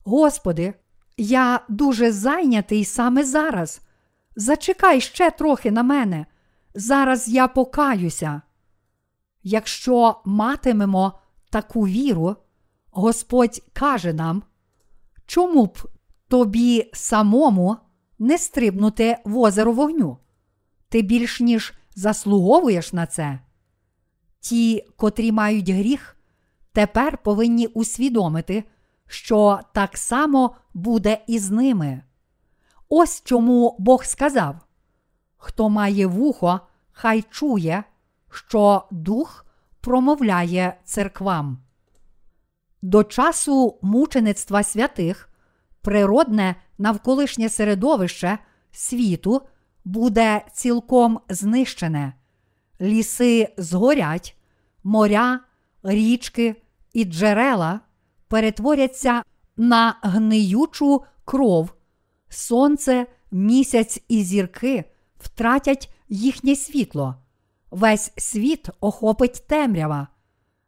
Господи, 0.05 0.75
я 1.17 1.61
дуже 1.69 2.13
зайнятий 2.13 2.85
саме 2.85 3.25
зараз. 3.25 3.81
Зачекай 4.37 5.01
ще 5.01 5.31
трохи 5.31 5.71
на 5.71 5.83
мене. 5.83 6.27
Зараз 6.75 7.29
я 7.29 7.49
покаюся. 7.49 8.43
Якщо 9.43 10.21
матимемо 10.25 11.19
таку 11.51 11.87
віру, 11.87 12.37
Господь 12.91 13.63
каже 13.73 14.13
нам, 14.13 14.43
чому 15.27 15.67
б 15.67 15.79
тобі 16.29 16.91
самому 16.93 17.77
не 18.19 18.39
стрибнути 18.39 19.19
в 19.25 19.39
озеро 19.39 19.73
вогню? 19.73 20.19
Ти 20.89 21.03
більш 21.03 21.41
ніж 21.41 21.75
заслуговуєш 21.95 22.93
на 22.93 23.07
це. 23.07 23.39
Ті, 24.41 24.85
котрі 24.97 25.33
мають 25.33 25.69
гріх, 25.69 26.17
тепер 26.73 27.19
повинні 27.19 27.67
усвідомити, 27.67 28.65
що 29.07 29.61
так 29.75 29.99
само 29.99 30.57
буде 30.75 31.25
і 31.27 31.39
з 31.39 31.51
ними. 31.51 32.03
Ось 32.89 33.23
чому 33.25 33.77
Бог 33.79 34.05
сказав: 34.05 34.57
Хто 35.37 35.69
має 35.69 36.07
вухо, 36.07 36.61
хай 36.93 37.25
чує, 37.31 37.85
що 38.31 38.85
дух 38.91 39.47
промовляє 39.81 40.77
церквам. 40.85 41.59
До 42.83 43.05
часу 43.05 43.79
мучеництва 43.83 44.63
святих 44.63 45.28
природне 45.89 46.55
навколишнє 46.79 47.49
середовище 47.49 48.39
світу 48.73 49.43
буде 49.85 50.43
цілком 50.53 51.21
знищене, 51.29 52.13
ліси 52.81 53.49
згорять, 53.57 54.37
моря, 54.85 55.41
річки 55.83 56.63
і 56.93 57.05
джерела 57.05 57.81
перетворяться 58.29 59.23
на 59.57 59.99
гниючу 60.03 61.03
кров, 61.25 61.75
сонце, 62.29 63.07
місяць 63.31 64.03
і 64.09 64.23
зірки 64.23 64.85
втратять 65.19 65.95
їхнє 66.09 66.57
світло. 66.57 67.15
Весь 67.71 68.13
світ 68.17 68.69
охопить 68.81 69.45
темрява, 69.47 70.09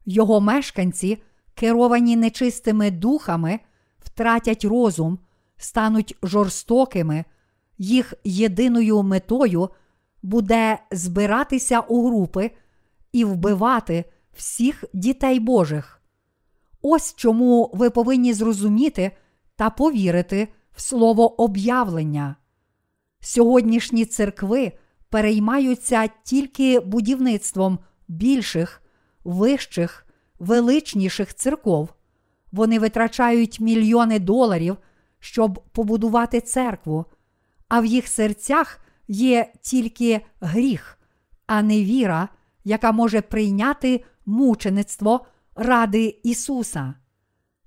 його 0.06 0.40
мешканці, 0.40 1.22
керовані 1.54 2.16
нечистими 2.16 2.90
духами, 2.90 3.60
втратять 4.05 4.64
розум, 4.64 5.18
стануть 5.57 6.16
жорстокими, 6.22 7.24
їх 7.78 8.14
єдиною 8.24 9.03
метою 9.03 9.70
буде 10.22 10.78
збиратися 10.90 11.80
у 11.80 12.07
групи 12.09 12.51
і 13.12 13.24
вбивати 13.24 14.05
всіх 14.32 14.84
дітей 14.92 15.40
Божих. 15.40 16.03
Ось 16.82 17.14
чому 17.14 17.70
ви 17.74 17.90
повинні 17.90 18.32
зрозуміти 18.32 19.11
та 19.57 19.70
повірити 19.70 20.48
в 20.72 20.80
слово 20.80 21.42
об'явлення. 21.42 22.36
Сьогоднішні 23.20 24.05
церкви 24.05 24.72
переймаються 25.09 26.09
тільки 26.24 26.80
будівництвом 26.80 27.78
більших, 28.09 28.82
вищих, 29.24 30.07
величніших 30.38 31.34
церков. 31.34 31.88
Вони 32.53 32.78
витрачають 32.78 33.61
мільйони 33.61 34.18
доларів, 34.18 34.76
щоб 35.18 35.62
побудувати 35.72 36.40
церкву, 36.40 37.05
а 37.68 37.80
в 37.80 37.86
їх 37.86 38.09
серцях 38.09 38.80
є 39.09 39.53
тільки 39.61 40.20
гріх, 40.40 40.98
а 41.46 41.62
не 41.62 41.84
віра, 41.84 42.28
яка 42.64 42.92
може 42.92 43.20
прийняти 43.20 44.05
мучеництво 44.26 45.26
ради 45.57 46.20
Ісуса. 46.22 46.94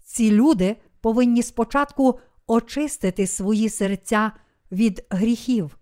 Ці 0.03 0.31
люди 0.31 0.75
повинні 1.01 1.43
спочатку 1.43 2.19
очистити 2.47 3.27
свої 3.27 3.69
серця 3.69 4.31
від 4.71 5.05
гріхів. 5.09 5.77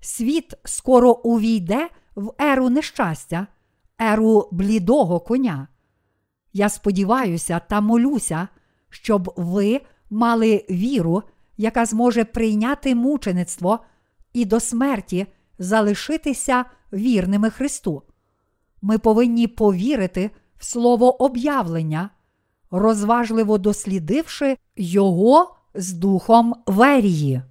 Світ 0.00 0.54
скоро 0.64 1.12
увійде 1.12 1.88
в 2.14 2.32
еру 2.38 2.70
нещастя, 2.70 3.46
еру 3.98 4.48
блідого 4.52 5.20
коня. 5.20 5.68
Я 6.52 6.68
сподіваюся 6.68 7.60
та 7.68 7.80
молюся, 7.80 8.48
щоб 8.90 9.32
ви 9.36 9.80
мали 10.10 10.64
віру, 10.70 11.22
яка 11.56 11.86
зможе 11.86 12.24
прийняти 12.24 12.94
мучеництво 12.94 13.78
і 14.32 14.44
до 14.44 14.60
смерті 14.60 15.26
залишитися 15.58 16.64
вірними 16.92 17.50
Христу. 17.50 18.02
Ми 18.82 18.98
повинні 18.98 19.46
повірити 19.46 20.30
в 20.56 20.64
слово 20.64 21.22
об'явлення, 21.22 22.10
розважливо 22.70 23.58
дослідивши 23.58 24.56
його 24.76 25.56
з 25.74 25.92
духом 25.92 26.54
верії. 26.66 27.42